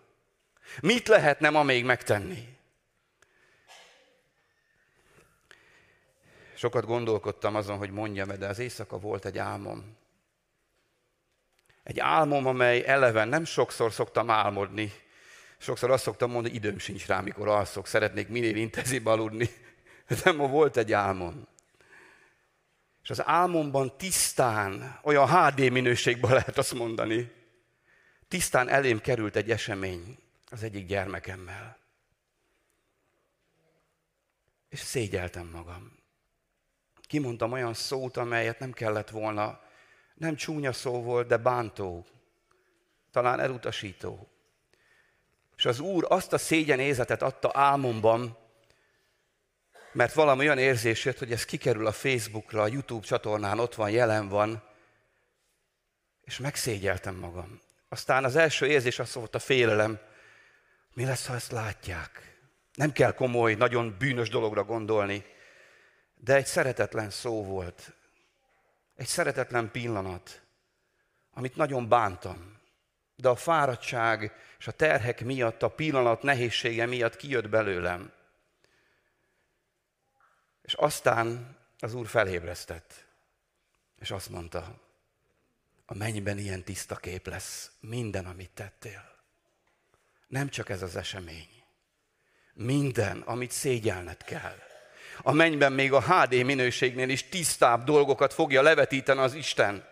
Mit 0.82 1.08
lehetne 1.08 1.50
ma 1.50 1.64
még 1.64 1.86
megtenni? 1.86 2.58
Sokat 6.56 6.86
gondolkodtam 6.86 7.56
azon, 7.56 7.78
hogy 7.78 7.92
mondjam 7.92 8.38
de 8.38 8.48
az 8.48 8.60
éjszaka 8.60 9.00
volt 9.00 9.26
egy 9.26 9.38
álmom. 9.38 9.98
Egy 11.84 12.00
álmom, 12.00 12.48
amely 12.48 12.84
eleven 12.86 13.28
nem 13.28 13.46
sokszor 13.46 13.94
szoktam 13.94 14.30
álmodni. 14.30 14.92
Sokszor 15.58 15.92
azt 15.92 16.04
szoktam 16.04 16.32
mondani, 16.32 16.54
időm 16.56 16.80
sincs 16.80 17.08
rá, 17.08 17.20
mikor 17.20 17.48
alszok, 17.48 17.88
szeretnék 17.88 18.28
minél 18.28 18.56
intenzív 18.56 19.08
aludni. 19.08 19.50
De 20.24 20.32
ma 20.32 20.48
volt 20.48 20.78
egy 20.78 20.94
álmom. 20.94 21.48
És 23.04 23.10
az 23.10 23.26
álmomban 23.26 23.98
tisztán, 23.98 25.00
olyan 25.04 25.30
HD 25.30 25.72
minőségben 25.72 26.32
lehet 26.40 26.58
azt 26.58 26.74
mondani, 26.74 27.32
tisztán 28.28 28.68
elém 28.68 29.02
került 29.02 29.36
egy 29.36 29.52
esemény 29.52 30.18
az 30.52 30.64
egyik 30.64 30.86
gyermekemmel. 30.86 31.78
És 34.70 34.80
szégyeltem 34.80 35.48
magam. 35.48 35.98
Kimondtam 37.02 37.52
olyan 37.52 37.74
szót, 37.74 38.18
amelyet 38.18 38.60
nem 38.60 38.72
kellett 38.72 39.10
volna, 39.10 39.62
nem 40.14 40.36
csúnya 40.36 40.74
szó 40.74 41.02
volt, 41.04 41.28
de 41.28 41.38
bántó, 41.38 42.06
talán 43.12 43.40
elutasító. 43.40 44.28
És 45.56 45.66
az 45.66 45.80
Úr 45.80 46.06
azt 46.10 46.34
a 46.34 46.38
szégyenézetet 46.38 47.22
adta 47.22 47.52
álmomban, 47.54 48.38
mert 49.92 50.14
valami 50.14 50.46
olyan 50.46 50.58
érzés 50.58 51.06
jött, 51.06 51.18
hogy 51.18 51.32
ez 51.32 51.46
kikerül 51.46 51.88
a 51.88 51.92
Facebookra, 51.92 52.62
a 52.62 52.68
YouTube 52.68 53.06
csatornán, 53.06 53.60
ott 53.60 53.76
van, 53.76 53.90
jelen 53.90 54.28
van, 54.28 54.64
és 56.22 56.38
megszégyeltem 56.38 57.16
magam. 57.16 57.60
Aztán 57.90 58.24
az 58.24 58.36
első 58.36 58.66
érzés 58.66 59.00
az 59.00 59.14
volt 59.14 59.36
a 59.36 59.40
félelem, 59.40 60.00
mi 60.94 61.06
lesz, 61.06 61.26
ha 61.26 61.34
ezt 61.34 61.52
látják? 61.52 62.38
Nem 62.74 62.92
kell 62.92 63.14
komoly, 63.14 63.54
nagyon 63.54 63.96
bűnös 63.98 64.30
dologra 64.30 64.64
gondolni, 64.64 65.26
de 66.16 66.36
egy 66.36 66.46
szeretetlen 66.46 67.10
szó 67.10 67.44
volt, 67.44 67.94
egy 68.96 69.08
szeretetlen 69.08 69.72
pillanat, 69.72 70.42
amit 71.34 71.56
nagyon 71.56 71.90
bántam. 71.90 72.58
De 73.16 73.30
a 73.30 73.36
fáradtság 73.36 74.34
és 74.60 74.68
a 74.68 74.72
terhek 74.72 75.24
miatt, 75.24 75.64
a 75.64 75.70
pillanat 75.70 76.22
nehézsége 76.22 76.86
miatt 76.86 77.16
kijött 77.16 77.50
belőlem. 77.50 78.12
És 80.70 80.76
aztán 80.76 81.58
az 81.80 81.94
Úr 81.94 82.08
felébresztett, 82.08 83.06
és 84.00 84.12
azt 84.12 84.30
mondta, 84.30 84.80
a 85.86 85.94
mennyben 85.94 86.38
ilyen 86.38 86.64
tiszta 86.64 86.96
kép 86.96 87.28
lesz 87.28 87.72
minden, 87.80 88.26
amit 88.26 88.50
tettél. 88.50 89.16
Nem 90.28 90.50
csak 90.50 90.70
ez 90.70 90.82
az 90.82 90.96
esemény. 90.96 91.64
Minden, 92.54 93.22
amit 93.22 93.52
szégyelned 93.52 94.24
kell. 94.24 94.58
A 95.22 95.32
mennyben 95.32 95.74
még 95.74 95.94
a 95.94 96.02
HD 96.02 96.44
minőségnél 96.44 97.10
is 97.10 97.24
tisztább 97.24 97.84
dolgokat 97.84 98.34
fogja 98.34 98.62
levetíteni 98.62 99.20
az 99.20 99.34
Isten. 99.34 99.88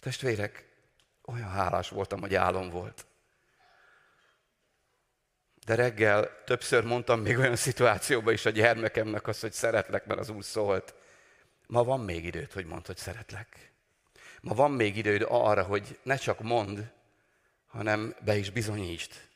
Testvérek, 0.00 0.68
olyan 1.22 1.50
hálás 1.50 1.88
voltam, 1.88 2.20
hogy 2.20 2.34
álom 2.34 2.70
volt. 2.70 3.06
De 5.64 5.74
reggel 5.74 6.42
többször 6.44 6.84
mondtam 6.84 7.20
még 7.20 7.38
olyan 7.38 7.56
szituációban 7.56 8.32
is 8.32 8.46
a 8.46 8.50
gyermekemnek 8.50 9.26
azt, 9.26 9.40
hogy 9.40 9.52
szeretlek, 9.52 10.06
mert 10.06 10.20
az 10.20 10.28
úr 10.28 10.44
szólt. 10.44 10.94
Ma 11.66 11.84
van 11.84 12.00
még 12.00 12.24
időd, 12.24 12.52
hogy 12.52 12.66
mondd, 12.66 12.86
hogy 12.86 12.96
szeretlek. 12.96 13.72
Ma 14.40 14.54
van 14.54 14.70
még 14.70 14.96
időd 14.96 15.24
arra, 15.28 15.62
hogy 15.62 15.98
ne 16.02 16.16
csak 16.16 16.40
mond, 16.40 16.92
hanem 17.66 18.16
be 18.24 18.36
is 18.36 18.50
bizonyítsd. 18.50 19.28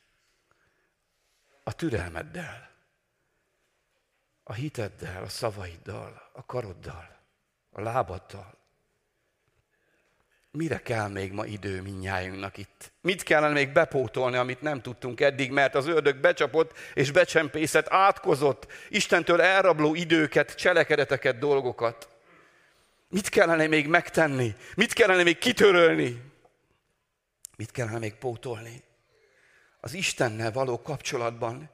A 1.63 1.73
türelmeddel, 1.73 2.71
a 4.43 4.53
hiteddel, 4.53 5.23
a 5.23 5.29
szavaiddal, 5.29 6.29
a 6.33 6.45
karoddal, 6.45 7.17
a 7.71 7.81
lábaddal. 7.81 8.57
Mire 10.57 10.81
kell 10.81 11.07
még 11.07 11.31
ma 11.31 11.45
idő 11.45 11.81
minnyájunknak 11.81 12.57
itt? 12.57 12.91
Mit 13.01 13.23
kellene 13.23 13.53
még 13.53 13.71
bepótolni, 13.71 14.37
amit 14.37 14.61
nem 14.61 14.81
tudtunk 14.81 15.21
eddig, 15.21 15.51
mert 15.51 15.75
az 15.75 15.87
ördög 15.87 16.17
becsapott 16.17 16.77
és 16.93 17.11
becsempészett, 17.11 17.87
átkozott, 17.89 18.67
Istentől 18.89 19.41
elrabló 19.41 19.95
időket, 19.95 20.55
cselekedeteket, 20.55 21.39
dolgokat. 21.39 22.07
Mit 23.09 23.29
kellene 23.29 23.67
még 23.67 23.87
megtenni? 23.87 24.55
Mit 24.75 24.93
kellene 24.93 25.23
még 25.23 25.37
kitörölni? 25.37 26.21
Mit 27.57 27.71
kellene 27.71 27.97
még 27.97 28.13
pótolni? 28.13 28.85
az 29.79 29.93
Istennel 29.93 30.51
való 30.51 30.81
kapcsolatban. 30.81 31.69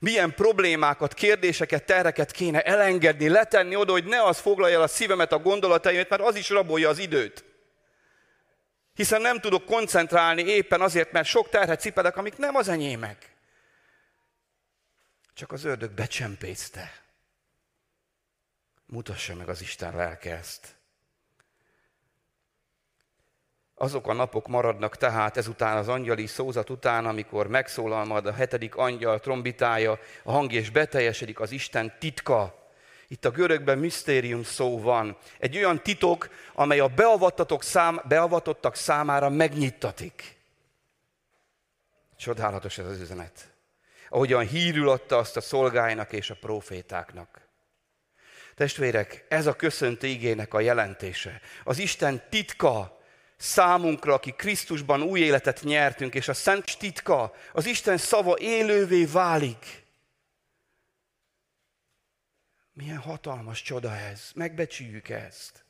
Milyen 0.00 0.34
problémákat, 0.34 1.14
kérdéseket, 1.14 1.84
terreket 1.84 2.30
kéne 2.30 2.62
elengedni, 2.62 3.28
letenni 3.28 3.76
oda, 3.76 3.92
hogy 3.92 4.04
ne 4.04 4.22
az 4.22 4.38
foglalja 4.38 4.76
el 4.76 4.82
a 4.82 4.86
szívemet, 4.86 5.32
a 5.32 5.38
gondolataimat, 5.38 6.08
mert 6.08 6.22
az 6.22 6.36
is 6.36 6.50
rabolja 6.50 6.88
az 6.88 6.98
időt. 6.98 7.44
Hiszen 8.94 9.20
nem 9.20 9.40
tudok 9.40 9.64
koncentrálni 9.64 10.42
éppen 10.42 10.80
azért, 10.80 11.12
mert 11.12 11.28
sok 11.28 11.48
terhet 11.48 11.80
cipelek, 11.80 12.16
amik 12.16 12.36
nem 12.36 12.54
az 12.54 12.68
enyémek. 12.68 13.34
Csak 15.34 15.52
az 15.52 15.64
ördög 15.64 15.90
becsempészte. 15.90 16.92
Mutassa 18.86 19.34
meg 19.34 19.48
az 19.48 19.60
Isten 19.60 19.96
lelke 19.96 20.36
ezt. 20.36 20.74
Azok 23.74 24.06
a 24.06 24.12
napok 24.12 24.48
maradnak 24.48 24.96
tehát 24.96 25.36
ezután 25.36 25.76
az 25.76 25.88
angyali 25.88 26.26
szózat 26.26 26.70
után, 26.70 27.06
amikor 27.06 27.46
megszólal 27.46 28.04
majd 28.04 28.26
a 28.26 28.32
hetedik 28.32 28.76
angyal 28.76 29.20
trombitája, 29.20 29.98
a 30.22 30.32
hang 30.32 30.52
és 30.52 30.70
beteljesedik 30.70 31.40
az 31.40 31.50
Isten 31.50 31.98
titka. 31.98 32.63
Itt 33.08 33.24
a 33.24 33.30
görögben 33.30 33.78
misztérium 33.78 34.42
szó 34.42 34.80
van. 34.80 35.16
Egy 35.38 35.56
olyan 35.56 35.82
titok, 35.82 36.28
amely 36.52 36.80
a 36.80 36.88
beavattatok 36.88 37.62
szám, 37.62 38.00
beavatottak 38.08 38.76
számára 38.76 39.28
megnyittatik. 39.28 40.36
Csodálatos 42.16 42.78
ez 42.78 42.86
az 42.86 43.00
üzenet. 43.00 43.52
Ahogyan 44.08 44.46
hírül 44.46 44.88
adta 44.88 45.18
azt 45.18 45.36
a 45.36 45.40
szolgáinak 45.40 46.12
és 46.12 46.30
a 46.30 46.36
profétáknak. 46.40 47.40
Testvérek, 48.54 49.24
ez 49.28 49.46
a 49.46 49.56
köszöntő 49.56 50.06
igének 50.06 50.54
a 50.54 50.60
jelentése. 50.60 51.40
Az 51.64 51.78
Isten 51.78 52.22
titka, 52.30 53.00
számunkra, 53.36 54.14
aki 54.14 54.30
Krisztusban 54.30 55.02
új 55.02 55.20
életet 55.20 55.62
nyertünk, 55.62 56.14
és 56.14 56.28
a 56.28 56.34
szent 56.34 56.78
titka, 56.78 57.34
az 57.52 57.66
Isten 57.66 57.96
szava 57.96 58.38
élővé 58.38 59.04
válik. 59.04 59.83
Milyen 62.74 62.98
hatalmas 62.98 63.62
csoda 63.62 63.96
ez, 63.96 64.30
megbecsüljük 64.34 65.08
ezt. 65.08 65.64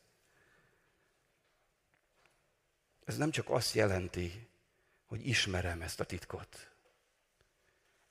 Ez 3.05 3.17
nem 3.17 3.31
csak 3.31 3.51
azt 3.51 3.75
jelenti, 3.75 4.49
hogy 5.07 5.27
ismerem 5.27 5.83
ezt 5.83 6.01
a 6.01 6.05
titkot. 6.05 6.71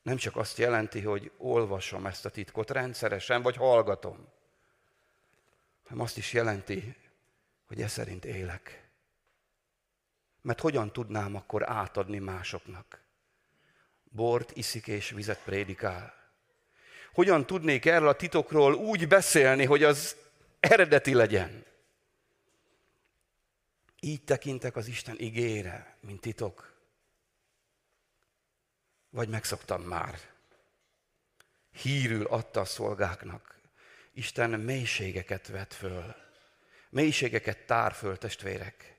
Nem 0.01 0.17
csak 0.17 0.36
azt 0.36 0.58
jelenti, 0.58 1.01
hogy 1.01 1.32
olvasom 1.38 2.06
ezt 2.06 2.25
a 2.25 2.29
titkot 2.29 2.69
rendszeresen, 2.69 3.41
vagy 3.41 3.56
hallgatom, 3.56 4.27
hanem 5.84 6.03
azt 6.03 6.17
is 6.17 6.34
jelenti, 6.34 6.95
hogy 7.65 7.82
e 7.82 7.88
szerint 7.88 8.25
élek. 8.25 8.89
Mert 10.41 10.60
hogyan 10.60 10.93
tudnám 10.93 11.36
akkor 11.36 11.69
átadni 11.69 12.19
másoknak? 12.19 13.01
Bort 14.03 14.58
iszik 14.58 14.88
és 14.88 15.10
vizet 15.10 15.43
prédikál. 15.43 16.23
Hogyan 17.13 17.45
tudnék 17.45 17.86
erről 17.86 18.08
a 18.08 18.15
titokról 18.15 18.73
úgy 18.73 19.08
beszélni, 19.08 19.65
hogy 19.65 19.84
az 19.84 20.15
eredeti 20.60 21.13
legyen? 21.13 21.65
Így 23.99 24.23
tekintek 24.23 24.76
az 24.76 24.88
Isten 24.88 25.15
igére, 25.19 25.97
mint 25.99 26.21
titok. 26.21 26.73
Vagy 29.10 29.30
megszoktam 29.30 29.82
már. 29.82 30.19
Hírül 31.71 32.26
adta 32.26 32.60
a 32.60 32.65
szolgáknak. 32.65 33.62
Isten 34.13 34.49
mélységeket 34.49 35.47
vet 35.47 35.73
föl. 35.73 36.15
Mélységeket 36.89 37.65
tár 37.65 37.93
föl, 37.93 38.17
testvérek 38.17 38.93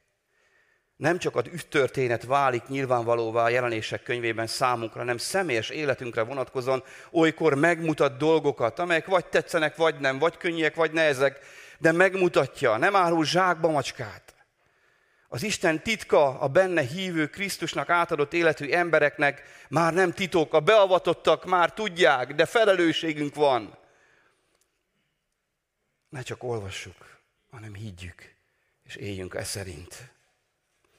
nem 0.96 1.18
csak 1.18 1.37
az 1.37 1.44
üttörténet 1.52 2.24
válik 2.24 2.66
nyilvánvalóvá 2.66 3.42
a 3.42 3.48
jelenések 3.48 4.02
könyvében 4.02 4.46
számunkra, 4.46 4.98
hanem 4.98 5.16
személyes 5.16 5.68
életünkre 5.68 6.22
vonatkozóan 6.22 6.83
olykor 7.11 7.54
megmutat 7.54 8.16
dolgokat, 8.16 8.78
amelyek 8.78 9.07
vagy 9.07 9.26
tetszenek, 9.26 9.76
vagy 9.76 10.00
nem, 10.00 10.18
vagy 10.18 10.37
könnyűek, 10.37 10.74
vagy 10.74 10.92
nehezek, 10.92 11.38
de 11.78 11.92
megmutatja, 11.92 12.76
nem 12.76 12.96
árul 12.96 13.24
zsákba 13.24 13.70
macskát. 13.70 14.35
Az 15.28 15.42
Isten 15.42 15.83
titka 15.83 16.38
a 16.40 16.48
benne 16.48 16.83
hívő 16.83 17.26
Krisztusnak 17.26 17.90
átadott 17.90 18.33
életű 18.33 18.70
embereknek 18.70 19.42
már 19.68 19.92
nem 19.92 20.12
titok, 20.12 20.54
a 20.54 20.61
beavatottak 20.61 21.44
már 21.44 21.72
tudják, 21.72 22.35
de 22.35 22.46
felelősségünk 22.46 23.35
van. 23.35 23.78
Ne 26.09 26.22
csak 26.22 26.42
olvassuk, 26.42 27.20
hanem 27.50 27.74
higgyük, 27.74 28.35
és 28.83 28.96
éljünk 28.96 29.35
e 29.35 29.44
szerint. 29.44 30.13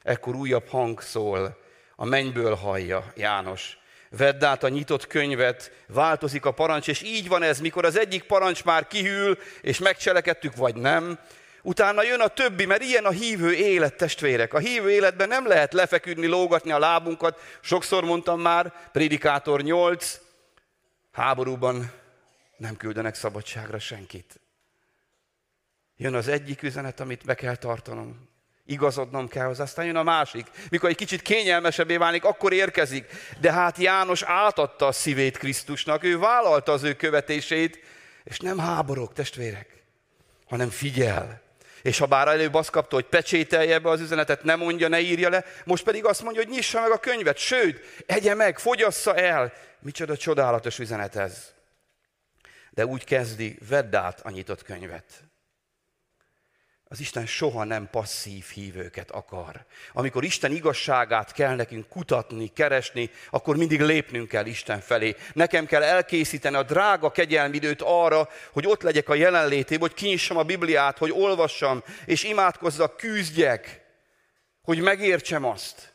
Ekkor 0.06 0.36
újabb 0.36 0.68
hang 0.68 1.02
szól, 1.02 1.58
a 1.96 2.06
mennyből 2.06 2.56
hallja 2.56 3.12
János. 3.16 3.78
Vedd 4.10 4.44
át 4.44 4.64
a 4.64 4.70
nyitott 4.70 5.08
könyvet, 5.08 5.72
változik 5.88 6.46
a 6.46 6.52
parancs, 6.52 6.88
és 6.88 7.02
így 7.02 7.28
van 7.28 7.44
ez, 7.44 7.60
mikor 7.60 7.86
az 7.86 8.00
egyik 8.00 8.24
parancs 8.24 8.64
már 8.64 8.88
kihűl, 8.88 9.38
és 9.62 9.80
megcselekedtük, 9.80 10.56
vagy 10.56 10.76
nem, 10.76 11.20
utána 11.62 12.04
jön 12.04 12.20
a 12.20 12.28
többi, 12.28 12.66
mert 12.66 12.82
ilyen 12.82 13.06
a 13.06 13.10
hívő 13.10 13.54
élet, 13.54 13.98
testvérek. 13.98 14.54
A 14.54 14.58
hívő 14.58 14.92
életben 14.92 15.28
nem 15.28 15.48
lehet 15.48 15.74
lefeküdni, 15.74 16.26
lógatni 16.26 16.72
a 16.72 16.80
lábunkat. 16.80 17.40
Sokszor 17.62 18.04
mondtam 18.04 18.42
már, 18.42 18.74
Prédikátor 18.92 19.62
8, 19.62 20.20
háborúban 21.12 21.92
nem 22.58 22.78
küldenek 22.78 23.16
szabadságra 23.16 23.80
senkit. 23.80 24.40
Jön 25.98 26.14
az 26.14 26.28
egyik 26.28 26.64
üzenet, 26.64 27.00
amit 27.00 27.26
be 27.26 27.36
kell 27.36 27.56
tartanom 27.56 28.34
igazodnom 28.66 29.28
kell 29.28 29.46
hozzá. 29.46 29.64
Aztán 29.64 29.86
jön 29.86 29.96
a 29.96 30.04
másik. 30.04 30.48
Mikor 30.70 30.90
egy 30.90 30.96
kicsit 30.96 31.22
kényelmesebbé 31.22 31.98
válik, 31.98 32.24
akkor 32.24 32.54
érkezik. 32.54 33.06
De 33.40 33.52
hát 33.52 33.78
János 33.78 34.24
átadta 34.24 34.88
a 34.88 34.92
szívét 34.92 35.38
Krisztusnak, 35.38 36.04
ő 36.04 36.18
vállalta 36.18 36.72
az 36.72 36.84
ő 36.84 36.94
követését, 36.94 37.80
és 38.24 38.40
nem 38.40 38.58
háborog, 38.58 39.14
testvérek, 39.14 39.84
hanem 40.48 40.70
figyel. 40.70 41.44
És 41.82 41.98
ha 41.98 42.06
bár 42.06 42.28
előbb 42.28 42.54
azt 42.54 42.70
kapta, 42.70 42.96
hogy 42.96 43.06
pecsételje 43.06 43.80
be 43.80 43.90
az 43.90 44.02
üzenetet, 44.02 44.44
ne 44.44 44.56
mondja, 44.56 44.88
ne 44.88 45.00
írja 45.00 45.30
le, 45.30 45.46
most 45.66 45.84
pedig 45.84 46.06
azt 46.06 46.24
mondja, 46.24 46.42
hogy 46.44 46.52
nyissa 46.52 46.82
meg 46.82 46.92
a 46.92 46.98
könyvet, 46.98 47.38
sőt, 47.38 48.04
egye 48.06 48.34
meg, 48.34 48.60
fogyassza 48.60 49.16
el. 49.16 49.54
Micsoda 49.80 50.18
csodálatos 50.18 50.80
üzenet 50.80 51.16
ez. 51.16 51.54
De 52.70 52.86
úgy 52.86 53.04
kezdi, 53.04 53.58
vedd 53.70 53.96
át 53.96 54.20
a 54.24 54.30
nyitott 54.30 54.64
könyvet. 54.64 55.06
Az 56.96 57.02
Isten 57.02 57.26
soha 57.26 57.64
nem 57.64 57.90
passzív 57.92 58.46
hívőket 58.54 59.12
akar. 59.12 59.66
Amikor 59.94 60.24
Isten 60.24 60.52
igazságát 60.52 61.32
kell 61.32 61.56
nekünk 61.56 61.88
kutatni, 61.88 62.48
keresni, 62.54 63.10
akkor 63.30 63.56
mindig 63.56 63.82
lépnünk 63.82 64.28
kell 64.28 64.46
Isten 64.46 64.80
felé. 64.80 65.16
Nekem 65.34 65.66
kell 65.66 65.84
elkészíteni 65.84 66.56
a 66.56 66.64
drága 66.64 67.12
kegyelmidőt 67.12 67.82
arra, 67.82 68.30
hogy 68.52 68.68
ott 68.68 68.82
legyek 68.82 69.10
a 69.10 69.14
jelenlétében, 69.14 69.88
hogy 69.88 69.94
kinyissam 69.94 70.38
a 70.38 70.44
Bibliát, 70.44 70.98
hogy 70.98 71.12
olvassam, 71.12 71.84
és 72.06 72.24
imádkozzak, 72.24 72.98
küzdjek, 72.98 73.86
hogy 74.62 74.80
megértsem 74.80 75.46
azt. 75.46 75.94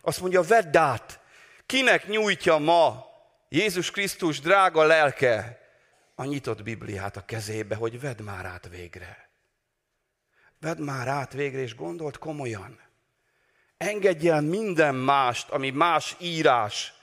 Azt 0.00 0.20
mondja, 0.20 0.42
vedd 0.42 0.76
át, 0.76 1.20
kinek 1.66 2.06
nyújtja 2.06 2.58
ma 2.58 3.06
Jézus 3.48 3.90
Krisztus 3.90 4.40
drága 4.40 4.82
lelke 4.82 5.60
a 6.14 6.24
nyitott 6.24 6.62
Bibliát 6.62 7.16
a 7.16 7.24
kezébe, 7.24 7.74
hogy 7.74 8.00
vedd 8.00 8.22
már 8.22 8.44
át 8.46 8.68
végre. 8.70 9.30
Vedd 10.62 10.78
már 10.78 11.08
át 11.08 11.32
végre, 11.32 11.60
és 11.60 11.74
gondolt 11.74 12.18
komolyan. 12.18 12.80
Engedj 13.76 14.28
el 14.28 14.40
minden 14.40 14.94
mást, 14.94 15.50
ami 15.50 15.70
más 15.70 16.16
írás. 16.20 16.94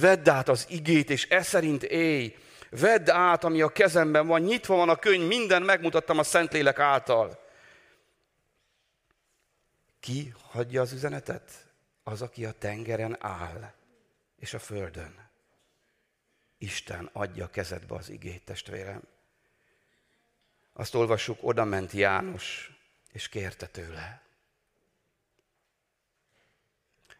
Vedd 0.00 0.28
át 0.28 0.48
az 0.48 0.66
igét, 0.68 1.10
és 1.10 1.28
e 1.30 1.42
szerint 1.42 1.82
élj. 1.82 2.36
Vedd 2.70 3.10
át, 3.10 3.44
ami 3.44 3.60
a 3.60 3.68
kezemben 3.68 4.26
van. 4.26 4.40
Nyitva 4.40 4.76
van 4.76 4.88
a 4.88 4.96
könyv, 4.96 5.26
minden 5.26 5.62
megmutattam 5.62 6.18
a 6.18 6.22
Szentlélek 6.22 6.78
által. 6.78 7.38
Ki 10.00 10.34
hagyja 10.50 10.80
az 10.80 10.92
üzenetet? 10.92 11.66
Az, 12.02 12.22
aki 12.22 12.44
a 12.44 12.52
tengeren 12.52 13.16
áll, 13.20 13.72
és 14.36 14.54
a 14.54 14.58
földön. 14.58 15.28
Isten 16.58 17.10
adja 17.12 17.50
kezedbe 17.50 17.94
az 17.94 18.08
igét, 18.08 18.44
testvérem. 18.44 19.02
Azt 20.78 20.94
olvassuk, 20.94 21.38
oda 21.40 21.64
ment 21.64 21.92
János, 21.92 22.70
és 23.12 23.28
kérte 23.28 23.66
tőle. 23.66 24.22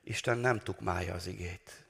Isten 0.02 0.38
nem 0.38 0.58
tukmálja 0.58 1.14
az 1.14 1.26
igét. 1.26 1.84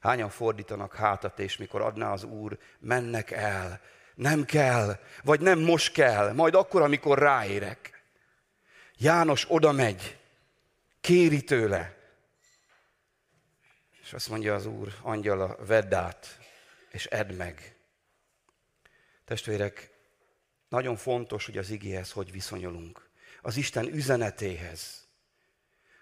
Hányan 0.00 0.30
fordítanak 0.30 0.94
hátat, 0.94 1.38
és 1.38 1.56
mikor 1.56 1.80
adná 1.80 2.12
az 2.12 2.22
Úr, 2.22 2.58
mennek 2.78 3.30
el. 3.30 3.80
Nem 4.14 4.44
kell, 4.44 4.98
vagy 5.22 5.40
nem 5.40 5.58
most 5.58 5.92
kell, 5.92 6.32
majd 6.32 6.54
akkor, 6.54 6.82
amikor 6.82 7.18
ráérek. 7.18 8.04
János 8.96 9.44
oda 9.48 9.72
megy, 9.72 10.18
kéri 11.00 11.44
tőle. 11.44 11.96
És 14.02 14.12
azt 14.12 14.28
mondja 14.28 14.54
az 14.54 14.66
Úr, 14.66 14.94
angyala, 15.02 15.56
vedd 15.66 15.94
át, 15.94 16.38
és 16.90 17.06
edd 17.06 17.32
meg. 17.32 17.76
Testvérek, 19.24 19.93
nagyon 20.74 20.96
fontos, 20.96 21.44
hogy 21.44 21.58
az 21.58 21.70
igéhez 21.70 22.10
hogy 22.10 22.32
viszonyulunk. 22.32 23.08
Az 23.42 23.56
Isten 23.56 23.86
üzenetéhez. 23.86 25.02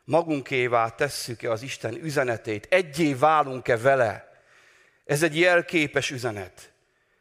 magunkévá 0.05 0.89
tesszük-e 0.89 1.51
az 1.51 1.63
Isten 1.63 1.95
üzenetét, 1.95 2.67
egyé 2.71 3.15
válunk-e 3.15 3.77
vele. 3.77 4.43
Ez 5.05 5.23
egy 5.23 5.39
jelképes 5.39 6.11
üzenet. 6.11 6.73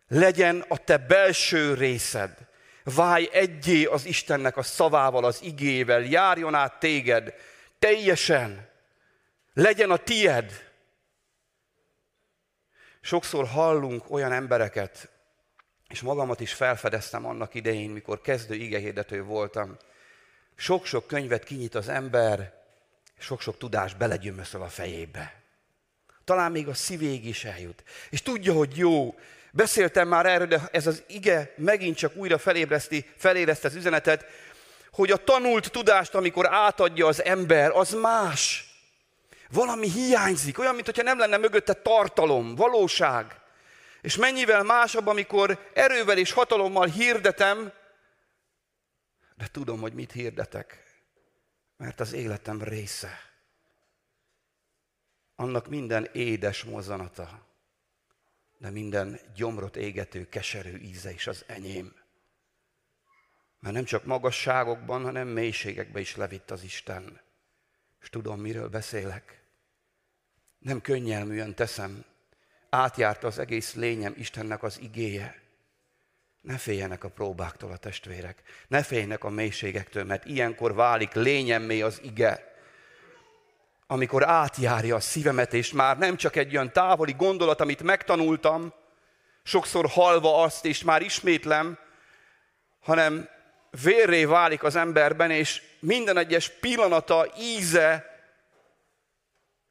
Legyen 0.08 0.66
a 0.68 0.78
te 0.78 0.98
belső 0.98 1.74
részed. 1.74 2.38
Válj 2.84 3.30
egyé 3.32 3.86
az 3.86 4.06
Istennek 4.06 4.58
a 4.58 4.64
szavával, 4.64 5.26
az 5.26 5.40
igével, 5.44 6.02
járjon 6.02 6.56
át 6.56 6.80
téged 6.80 7.34
teljesen. 7.80 8.70
Legyen 9.54 9.92
a 9.92 9.98
tied. 9.98 10.72
Sokszor 13.02 13.48
hallunk 13.48 14.12
olyan 14.12 14.32
embereket, 14.32 15.11
és 15.92 16.02
magamat 16.02 16.40
is 16.40 16.54
felfedeztem 16.54 17.26
annak 17.26 17.54
idején, 17.54 17.90
mikor 17.90 18.22
kezdő 18.22 18.56
igehirdető 18.56 19.24
voltam. 19.24 19.78
Sok-sok 20.56 21.08
könyvet 21.08 21.44
kinyit 21.44 21.76
az 21.76 21.90
ember, 21.90 22.54
sok-sok 23.18 23.58
tudás 23.58 23.94
belegyömöszöl 23.94 24.62
a 24.62 24.68
fejébe. 24.68 25.42
Talán 26.24 26.52
még 26.52 26.68
a 26.68 26.74
szívéig 26.74 27.26
is 27.26 27.44
eljut. 27.46 27.84
És 28.10 28.22
tudja, 28.22 28.54
hogy 28.54 28.78
jó. 28.78 29.16
Beszéltem 29.52 30.08
már 30.08 30.26
erről, 30.26 30.48
de 30.48 30.70
ez 30.72 30.88
az 30.88 31.04
ige 31.08 31.54
megint 31.58 31.98
csak 31.98 32.16
újra 32.16 32.38
felébreszti, 32.38 33.06
felérezte 33.16 33.68
az 33.68 33.76
üzenetet, 33.76 34.26
hogy 34.92 35.12
a 35.12 35.24
tanult 35.24 35.72
tudást, 35.72 36.16
amikor 36.16 36.48
átadja 36.54 37.08
az 37.08 37.24
ember, 37.24 37.72
az 37.72 37.92
más. 37.94 38.70
Valami 39.50 39.90
hiányzik, 39.90 40.60
olyan, 40.60 40.76
mintha 40.76 41.04
nem 41.04 41.20
lenne 41.20 41.38
mögötte 41.38 41.74
tartalom, 41.74 42.56
valóság. 42.56 43.41
És 44.02 44.16
mennyivel 44.16 44.64
másabb, 44.64 45.08
amikor 45.08 45.72
erővel 45.74 46.18
és 46.18 46.32
hatalommal 46.32 46.88
hirdetem, 46.88 47.74
de 49.36 49.48
tudom, 49.48 49.80
hogy 49.80 49.94
mit 49.94 50.12
hirdetek, 50.12 50.84
mert 51.78 52.00
az 52.00 52.14
életem 52.14 52.64
része. 52.64 53.20
Annak 55.36 55.68
minden 55.68 56.10
édes 56.14 56.64
mozzanata, 56.64 57.46
de 58.58 58.70
minden 58.70 59.20
gyomrot 59.36 59.76
égető, 59.76 60.30
keserű 60.30 60.78
íze 60.78 61.12
is 61.12 61.28
az 61.28 61.44
enyém. 61.48 61.94
Mert 63.60 63.76
nem 63.76 63.84
csak 63.84 64.06
magasságokban, 64.06 65.04
hanem 65.04 65.28
mélységekben 65.28 66.02
is 66.02 66.16
levitt 66.16 66.52
az 66.52 66.64
Isten. 66.64 67.22
És 68.02 68.10
tudom, 68.10 68.40
miről 68.40 68.70
beszélek. 68.70 69.44
Nem 70.60 70.82
könnyelműen 70.82 71.56
teszem. 71.56 72.06
Átjárta 72.74 73.28
az 73.28 73.40
egész 73.40 73.74
lényem 73.74 74.14
Istennek 74.18 74.64
az 74.64 74.80
igéje. 74.80 75.42
Ne 76.42 76.58
féljenek 76.58 77.04
a 77.04 77.10
próbáktól 77.10 77.72
a 77.72 77.78
testvérek. 77.78 78.42
Ne 78.68 78.84
féljenek 78.84 79.24
a 79.24 79.30
mélységektől, 79.30 80.04
mert 80.04 80.26
ilyenkor 80.26 80.74
válik 80.74 81.14
lényemmé 81.14 81.82
az 81.82 82.00
ige. 82.04 82.56
Amikor 83.88 84.28
átjárja 84.28 84.96
a 84.96 85.00
szívemet, 85.00 85.54
és 85.54 85.72
már 85.72 85.98
nem 85.98 86.16
csak 86.16 86.36
egy 86.36 86.54
olyan 86.54 86.72
távoli 86.72 87.14
gondolat, 87.14 87.62
amit 87.62 87.84
megtanultam, 87.84 88.74
sokszor 89.44 89.86
halva 89.90 90.42
azt, 90.42 90.66
és 90.66 90.84
már 90.84 91.02
ismétlem, 91.02 91.78
hanem 92.80 93.30
vérré 93.84 94.26
válik 94.26 94.64
az 94.64 94.76
emberben, 94.76 95.32
és 95.32 95.62
minden 95.80 96.18
egyes 96.18 96.50
pillanata, 96.50 97.34
íze 97.40 98.06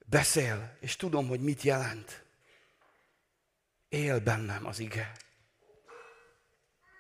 beszél, 0.06 0.76
és 0.80 0.96
tudom, 0.96 1.28
hogy 1.28 1.40
mit 1.40 1.62
jelent. 1.62 2.28
Él 3.90 4.20
bennem 4.20 4.66
az 4.66 4.79
ige. 4.79 5.12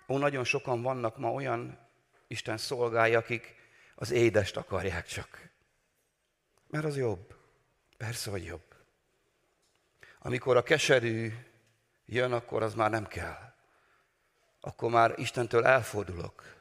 Ó, 0.08 0.18
nagyon 0.18 0.44
sokan 0.44 0.82
vannak 0.82 1.18
ma 1.18 1.32
olyan 1.32 1.88
Isten 2.26 2.56
szolgái, 2.56 3.14
akik 3.14 3.54
az 3.94 4.10
édest 4.10 4.56
akarják 4.56 5.06
csak. 5.06 5.48
Mert 6.66 6.84
az 6.84 6.96
jobb. 6.96 7.34
Persze, 7.96 8.30
hogy 8.30 8.44
jobb. 8.44 8.74
Amikor 10.18 10.56
a 10.56 10.62
keserű 10.62 11.32
jön, 12.06 12.32
akkor 12.32 12.62
az 12.62 12.74
már 12.74 12.90
nem 12.90 13.06
kell. 13.06 13.54
Akkor 14.60 14.90
már 14.90 15.18
Istentől 15.18 15.66
elfordulok 15.66 16.60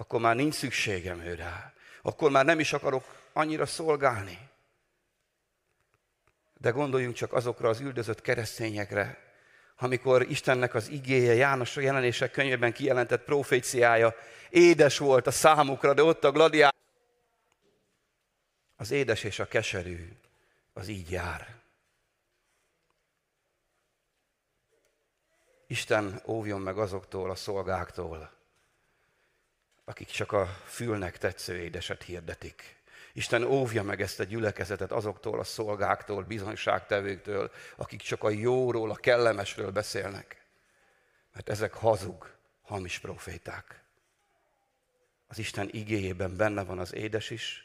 akkor 0.00 0.20
már 0.20 0.36
nincs 0.36 0.54
szükségem 0.54 1.20
ő 1.20 1.34
rá. 1.34 1.72
Akkor 2.02 2.30
már 2.30 2.44
nem 2.44 2.60
is 2.60 2.72
akarok 2.72 3.04
annyira 3.32 3.66
szolgálni. 3.66 4.48
De 6.58 6.70
gondoljunk 6.70 7.14
csak 7.14 7.32
azokra 7.32 7.68
az 7.68 7.80
üldözött 7.80 8.20
keresztényekre, 8.20 9.29
amikor 9.82 10.22
Istennek 10.22 10.74
az 10.74 10.88
igéje, 10.88 11.34
János 11.34 11.76
a 11.76 11.80
jelenések 11.80 12.30
könyvében 12.30 12.72
kijelentett 12.72 13.24
proféciája 13.24 14.14
édes 14.50 14.98
volt 14.98 15.26
a 15.26 15.30
számukra, 15.30 15.94
de 15.94 16.02
ott 16.02 16.24
a 16.24 16.32
gladiá... 16.32 16.74
Az 18.76 18.90
édes 18.90 19.24
és 19.24 19.38
a 19.38 19.48
keserű, 19.48 20.16
az 20.72 20.88
így 20.88 21.10
jár. 21.10 21.58
Isten 25.66 26.22
óvjon 26.26 26.60
meg 26.60 26.78
azoktól 26.78 27.30
a 27.30 27.34
szolgáktól, 27.34 28.32
akik 29.84 30.08
csak 30.08 30.32
a 30.32 30.46
fülnek 30.46 31.18
tetsző 31.18 31.56
édeset 31.56 32.02
hirdetik. 32.02 32.79
Isten 33.20 33.42
óvja 33.42 33.82
meg 33.82 34.00
ezt 34.00 34.20
a 34.20 34.24
gyülekezetet 34.24 34.92
azoktól 34.92 35.38
a 35.38 35.44
szolgáktól, 35.44 36.22
bizonyságtevőktől, 36.22 37.50
akik 37.76 38.00
csak 38.00 38.22
a 38.24 38.30
jóról, 38.30 38.90
a 38.90 38.94
kellemesről 38.94 39.70
beszélnek. 39.70 40.44
Mert 41.32 41.48
ezek 41.48 41.74
hazug, 41.74 42.30
hamis 42.62 42.98
proféták. 42.98 43.84
Az 45.26 45.38
Isten 45.38 45.68
igéjében 45.72 46.36
benne 46.36 46.64
van 46.64 46.78
az 46.78 46.94
édes 46.94 47.30
is, 47.30 47.64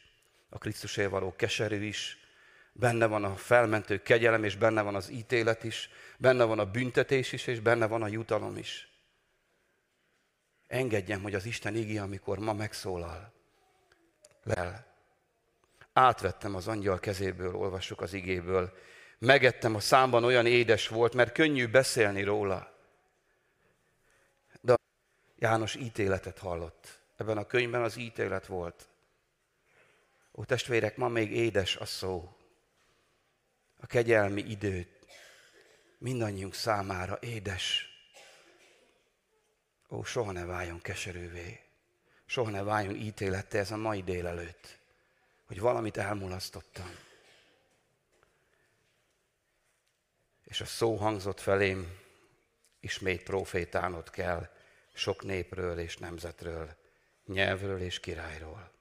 a 0.49 0.57
Krisztusé 0.57 1.05
való 1.05 1.35
keserű 1.35 1.83
is, 1.83 2.17
benne 2.71 3.05
van 3.05 3.23
a 3.23 3.35
felmentő 3.35 4.01
kegyelem, 4.01 4.43
és 4.43 4.55
benne 4.55 4.81
van 4.81 4.95
az 4.95 5.09
ítélet 5.09 5.63
is, 5.63 5.89
benne 6.17 6.43
van 6.43 6.59
a 6.59 6.71
büntetés 6.71 7.31
is, 7.31 7.47
és 7.47 7.59
benne 7.59 7.87
van 7.87 8.03
a 8.03 8.07
jutalom 8.07 8.57
is. 8.57 8.89
Engedjem, 10.67 11.21
hogy 11.21 11.35
az 11.35 11.45
Isten 11.45 11.75
igé, 11.75 11.97
amikor 11.97 12.39
ma 12.39 12.53
megszólal. 12.53 13.33
Lel. 14.43 14.94
Átvettem 15.97 16.55
az 16.55 16.67
angyal 16.67 16.99
kezéből, 16.99 17.55
olvassuk 17.55 18.01
az 18.01 18.13
igéből. 18.13 18.77
Megettem 19.19 19.75
a 19.75 19.79
számban, 19.79 20.23
olyan 20.23 20.45
édes 20.45 20.87
volt, 20.87 21.13
mert 21.13 21.33
könnyű 21.33 21.67
beszélni 21.67 22.23
róla. 22.23 22.71
De 24.61 24.75
János 25.35 25.75
ítéletet 25.75 26.37
hallott. 26.37 26.99
Ebben 27.17 27.37
a 27.37 27.45
könyvben 27.45 27.81
az 27.81 27.97
ítélet 27.97 28.45
volt. 28.45 28.87
Ó, 30.33 30.43
testvérek, 30.43 30.97
ma 30.97 31.07
még 31.07 31.31
édes 31.31 31.75
a 31.75 31.85
szó. 31.85 32.35
A 33.79 33.85
kegyelmi 33.85 34.41
időt 34.41 35.05
mindannyiunk 35.97 36.53
számára 36.53 37.17
édes. 37.21 37.89
Ó, 39.89 40.03
soha 40.03 40.31
ne 40.31 40.45
váljon 40.45 40.81
keserűvé, 40.81 41.59
soha 42.25 42.49
ne 42.49 42.63
váljon 42.63 42.95
ítélette 42.95 43.57
ez 43.57 43.71
a 43.71 43.77
mai 43.77 44.03
délelőtt, 44.03 44.83
hogy 45.45 45.59
valamit 45.59 45.97
elmulasztottam. 45.97 46.97
És 50.43 50.61
a 50.61 50.65
szó 50.65 50.95
hangzott 50.95 51.39
felém, 51.39 51.99
ismét 52.79 53.23
profétálnod 53.23 54.09
kell 54.09 54.49
sok 54.93 55.23
népről 55.23 55.79
és 55.79 55.97
nemzetről, 55.97 56.75
nyelvről 57.25 57.81
és 57.81 57.99
királyról. 57.99 58.71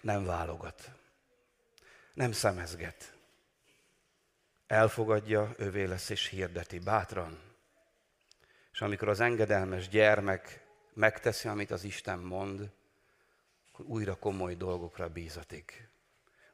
Nem 0.00 0.24
válogat, 0.24 0.90
nem 2.14 2.32
szemezget. 2.32 3.14
Elfogadja, 4.66 5.54
övé 5.56 5.84
lesz 5.84 6.08
és 6.08 6.26
hirdeti 6.26 6.78
bátran, 6.78 7.40
és 8.72 8.80
amikor 8.80 9.08
az 9.08 9.20
engedelmes 9.20 9.88
gyermek 9.88 10.66
megteszi, 10.94 11.48
amit 11.48 11.70
az 11.70 11.84
Isten 11.84 12.18
mond, 12.18 12.70
akkor 13.76 13.90
újra 13.90 14.14
komoly 14.14 14.54
dolgokra 14.54 15.08
bízatik. 15.08 15.88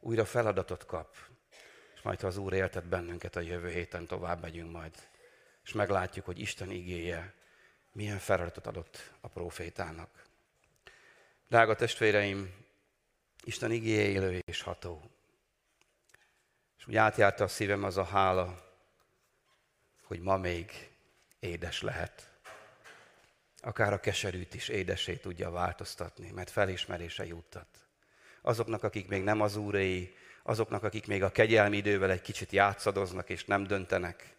Újra 0.00 0.24
feladatot 0.24 0.86
kap. 0.86 1.16
És 1.94 2.02
majd, 2.02 2.20
ha 2.20 2.26
az 2.26 2.36
Úr 2.36 2.52
éltet 2.52 2.84
bennünket 2.84 3.36
a 3.36 3.40
jövő 3.40 3.70
héten, 3.70 4.06
tovább 4.06 4.40
megyünk 4.40 4.72
majd. 4.72 4.94
És 5.64 5.72
meglátjuk, 5.72 6.24
hogy 6.24 6.38
Isten 6.38 6.70
igéje 6.70 7.34
milyen 7.92 8.18
feladatot 8.18 8.66
adott 8.66 9.12
a 9.20 9.28
profétának. 9.28 10.22
Drága 11.48 11.74
testvéreim, 11.74 12.54
Isten 13.44 13.70
igéje 13.70 14.08
élő 14.08 14.38
és 14.44 14.62
ható. 14.62 15.10
És 16.78 16.86
úgy 16.86 16.96
átjárta 16.96 17.44
a 17.44 17.48
szívem 17.48 17.84
az 17.84 17.96
a 17.96 18.04
hála, 18.04 18.74
hogy 20.02 20.20
ma 20.20 20.36
még 20.36 20.90
édes 21.38 21.82
lehet. 21.82 22.31
Akár 23.64 23.92
a 23.92 24.00
keserűt 24.00 24.54
is 24.54 24.68
édesé 24.68 25.14
tudja 25.14 25.50
változtatni, 25.50 26.30
mert 26.30 26.50
felismerése 26.50 27.26
juttat. 27.26 27.66
Azoknak, 28.42 28.82
akik 28.82 29.08
még 29.08 29.22
nem 29.22 29.40
az 29.40 29.56
úréi, 29.56 30.14
azoknak, 30.42 30.82
akik 30.82 31.06
még 31.06 31.22
a 31.22 31.32
kegyelmi 31.32 31.76
idővel 31.76 32.10
egy 32.10 32.20
kicsit 32.20 32.52
játszadoznak 32.52 33.28
és 33.28 33.44
nem 33.44 33.64
döntenek, 33.64 34.36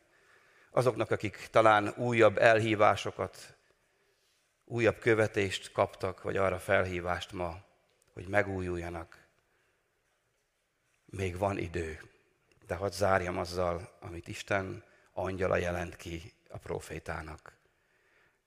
azoknak, 0.72 1.12
akik 1.12 1.48
talán 1.52 1.94
újabb 1.98 2.38
elhívásokat, 2.38 3.58
újabb 4.66 5.00
követést 5.00 5.72
kaptak, 5.72 6.22
vagy 6.22 6.38
arra 6.38 6.60
felhívást 6.60 7.32
ma, 7.32 7.64
hogy 8.14 8.28
megújuljanak. 8.28 9.28
Még 11.06 11.38
van 11.38 11.58
idő, 11.58 12.02
de 12.68 12.76
hadd 12.76 12.92
zárjam 12.92 13.38
azzal, 13.38 13.98
amit 14.00 14.28
Isten 14.28 14.84
angyala 15.14 15.56
jelent 15.56 15.96
ki 15.96 16.34
a 16.50 16.58
profétának. 16.58 17.63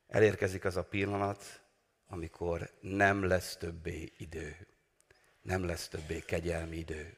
Elérkezik 0.08 0.64
az 0.64 0.76
a 0.76 0.84
pillanat, 0.84 1.60
amikor 2.08 2.70
nem 2.80 3.24
lesz 3.24 3.56
többé 3.56 4.12
idő. 4.16 4.66
Nem 5.42 5.64
lesz 5.64 5.88
többé 5.88 6.20
kegyelmi 6.20 6.76
idő. 6.76 7.16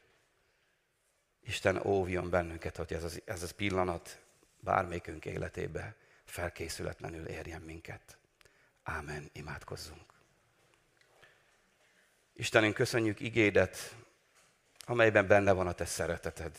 Isten 1.41 1.86
óvjon 1.86 2.30
bennünket, 2.30 2.76
hogy 2.76 2.93
ez 2.93 3.05
az, 3.05 3.22
ez 3.24 3.43
az 3.43 3.51
pillanat 3.51 4.18
bármelyikünk 4.61 5.24
életébe 5.24 5.97
felkészületlenül 6.24 7.26
érjen 7.26 7.62
minket. 7.62 8.18
Ámen, 8.82 9.30
imádkozzunk. 9.32 10.12
Istenünk, 12.32 12.74
köszönjük 12.74 13.20
igédet, 13.20 13.97
amelyben 14.86 15.26
benne 15.26 15.53
van 15.53 15.66
a 15.66 15.72
te 15.72 15.84
szereteted, 15.84 16.57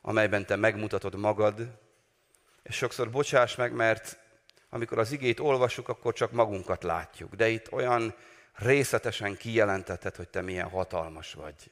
amelyben 0.00 0.46
te 0.46 0.56
megmutatod 0.56 1.14
magad, 1.14 1.78
és 2.62 2.76
sokszor 2.76 3.10
bocsáss 3.10 3.56
meg, 3.56 3.72
mert 3.72 4.18
amikor 4.68 4.98
az 4.98 5.12
igét 5.12 5.40
olvasjuk, 5.40 5.88
akkor 5.88 6.12
csak 6.12 6.32
magunkat 6.32 6.82
látjuk. 6.82 7.34
De 7.34 7.48
itt 7.48 7.72
olyan 7.72 8.14
részletesen 8.52 9.36
kijelentetted, 9.36 10.16
hogy 10.16 10.28
te 10.28 10.40
milyen 10.40 10.68
hatalmas 10.68 11.32
vagy. 11.32 11.70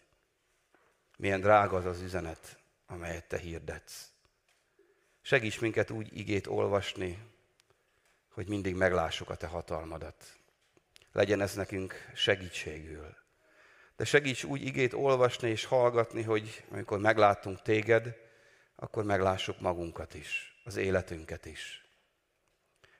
Milyen 1.16 1.40
drága 1.40 1.76
az 1.76 1.84
az 1.84 2.00
üzenet, 2.00 2.58
amelyet 2.86 3.28
te 3.28 3.38
hirdetsz. 3.38 4.10
Segíts 5.22 5.60
minket 5.60 5.90
úgy 5.90 6.18
igét 6.18 6.46
olvasni, 6.46 7.18
hogy 8.32 8.48
mindig 8.48 8.74
meglássuk 8.74 9.30
a 9.30 9.34
te 9.34 9.46
hatalmadat. 9.46 10.38
Legyen 11.12 11.40
ez 11.40 11.54
nekünk 11.54 12.10
segítségül. 12.14 13.16
De 13.96 14.04
segíts 14.04 14.44
úgy 14.44 14.62
igét 14.62 14.92
olvasni 14.92 15.50
és 15.50 15.64
hallgatni, 15.64 16.22
hogy 16.22 16.64
amikor 16.70 16.98
meglátunk 16.98 17.62
téged, 17.62 18.16
akkor 18.74 19.04
meglássuk 19.04 19.60
magunkat 19.60 20.14
is, 20.14 20.60
az 20.64 20.76
életünket 20.76 21.46
is. 21.46 21.85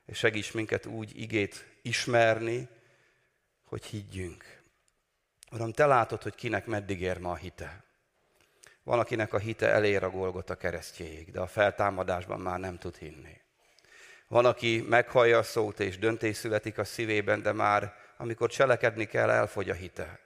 És 0.07 0.19
segíts 0.19 0.55
minket 0.55 0.87
úgy 0.87 1.21
igét 1.21 1.67
ismerni, 1.83 2.69
hogy 3.65 3.85
higgyünk. 3.85 4.63
Uram, 5.51 5.73
te 5.73 5.87
látod, 5.87 6.23
hogy 6.23 6.35
kinek 6.35 6.67
meddig 6.67 7.01
ér 7.01 7.19
ma 7.19 7.31
a 7.31 7.37
hite. 7.37 7.85
Van, 8.83 8.99
akinek 8.99 9.33
a 9.33 9.39
hite 9.39 9.69
elér 9.69 10.03
a 10.03 10.11
Golgota 10.11 10.55
keresztjéig, 10.55 11.31
de 11.31 11.41
a 11.41 11.47
feltámadásban 11.47 12.41
már 12.41 12.59
nem 12.59 12.79
tud 12.79 12.97
hinni. 12.97 13.41
Van, 14.29 14.45
aki 14.45 14.85
meghallja 14.89 15.39
a 15.39 15.43
szót, 15.43 15.81
és 15.81 15.99
döntés 15.99 16.37
születik 16.37 16.79
a 16.79 16.85
szívében, 16.85 17.43
de 17.43 17.53
már 17.53 17.95
amikor 18.17 18.51
cselekedni 18.51 19.05
kell, 19.05 19.31
elfogy 19.31 19.71
a 19.71 19.75
hite. 19.75 20.21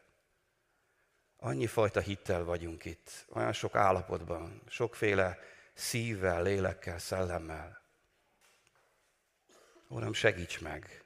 Annyi 1.36 1.66
fajta 1.66 2.00
hittel 2.00 2.44
vagyunk 2.44 2.84
itt, 2.84 3.26
olyan 3.32 3.52
sok 3.52 3.74
állapotban, 3.74 4.62
sokféle 4.68 5.38
szívvel, 5.74 6.42
lélekkel, 6.42 6.98
szellemmel. 6.98 7.79
Uram, 9.92 10.12
segíts 10.12 10.60
meg, 10.60 11.04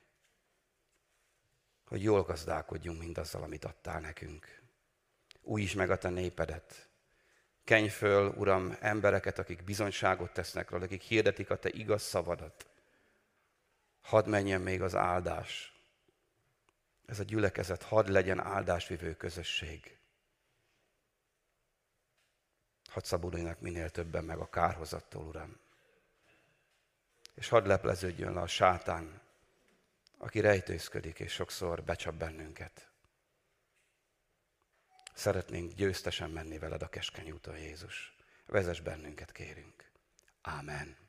hogy 1.87 2.03
jól 2.03 2.22
gazdálkodjunk 2.22 2.99
mindazzal, 2.99 3.43
amit 3.43 3.64
adtál 3.64 4.01
nekünk. 4.01 4.62
Újíts 5.43 5.74
meg 5.74 5.91
a 5.91 5.99
te 5.99 6.09
népedet. 6.09 6.89
Kenj 7.64 7.89
föl, 7.89 8.28
Uram, 8.28 8.76
embereket, 8.80 9.39
akik 9.39 9.64
bizonyságot 9.64 10.32
tesznek 10.32 10.70
róla, 10.70 10.85
akik 10.85 11.03
hirdetik 11.03 11.51
a 11.51 11.59
te 11.59 11.68
igaz 11.68 12.03
szavadat. 12.03 12.66
Hadd 14.01 14.28
menjen 14.28 14.61
még 14.61 14.82
az 14.82 14.95
áldás. 14.95 15.72
Ez 17.07 17.18
a 17.18 17.24
gyülekezet 17.24 17.82
hadd 17.82 18.11
legyen 18.11 18.41
áldásvivő 18.41 19.16
közösség. 19.16 19.99
Hadd 22.91 23.05
szabaduljanak 23.05 23.61
minél 23.61 23.91
többen 23.91 24.24
meg 24.24 24.39
a 24.39 24.49
kárhozattól, 24.49 25.26
Uram. 25.26 25.63
És 27.35 27.49
hadd 27.49 27.66
lepleződjön 27.66 28.32
le 28.32 28.41
a 28.41 28.47
sátán, 28.47 29.20
aki 30.18 30.41
rejtőzködik, 30.41 31.20
és 31.20 31.32
sokszor 31.32 31.82
becsap 31.82 32.14
bennünket. 32.14 32.89
Szeretnénk 35.14 35.72
győztesen 35.72 36.30
menni 36.30 36.59
veled 36.59 36.82
a 36.82 36.89
keskeny 36.89 37.30
úton, 37.30 37.59
Jézus. 37.59 38.16
Vezess 38.47 38.80
bennünket, 38.80 39.32
kérünk. 39.32 39.91
Ámen. 40.43 41.03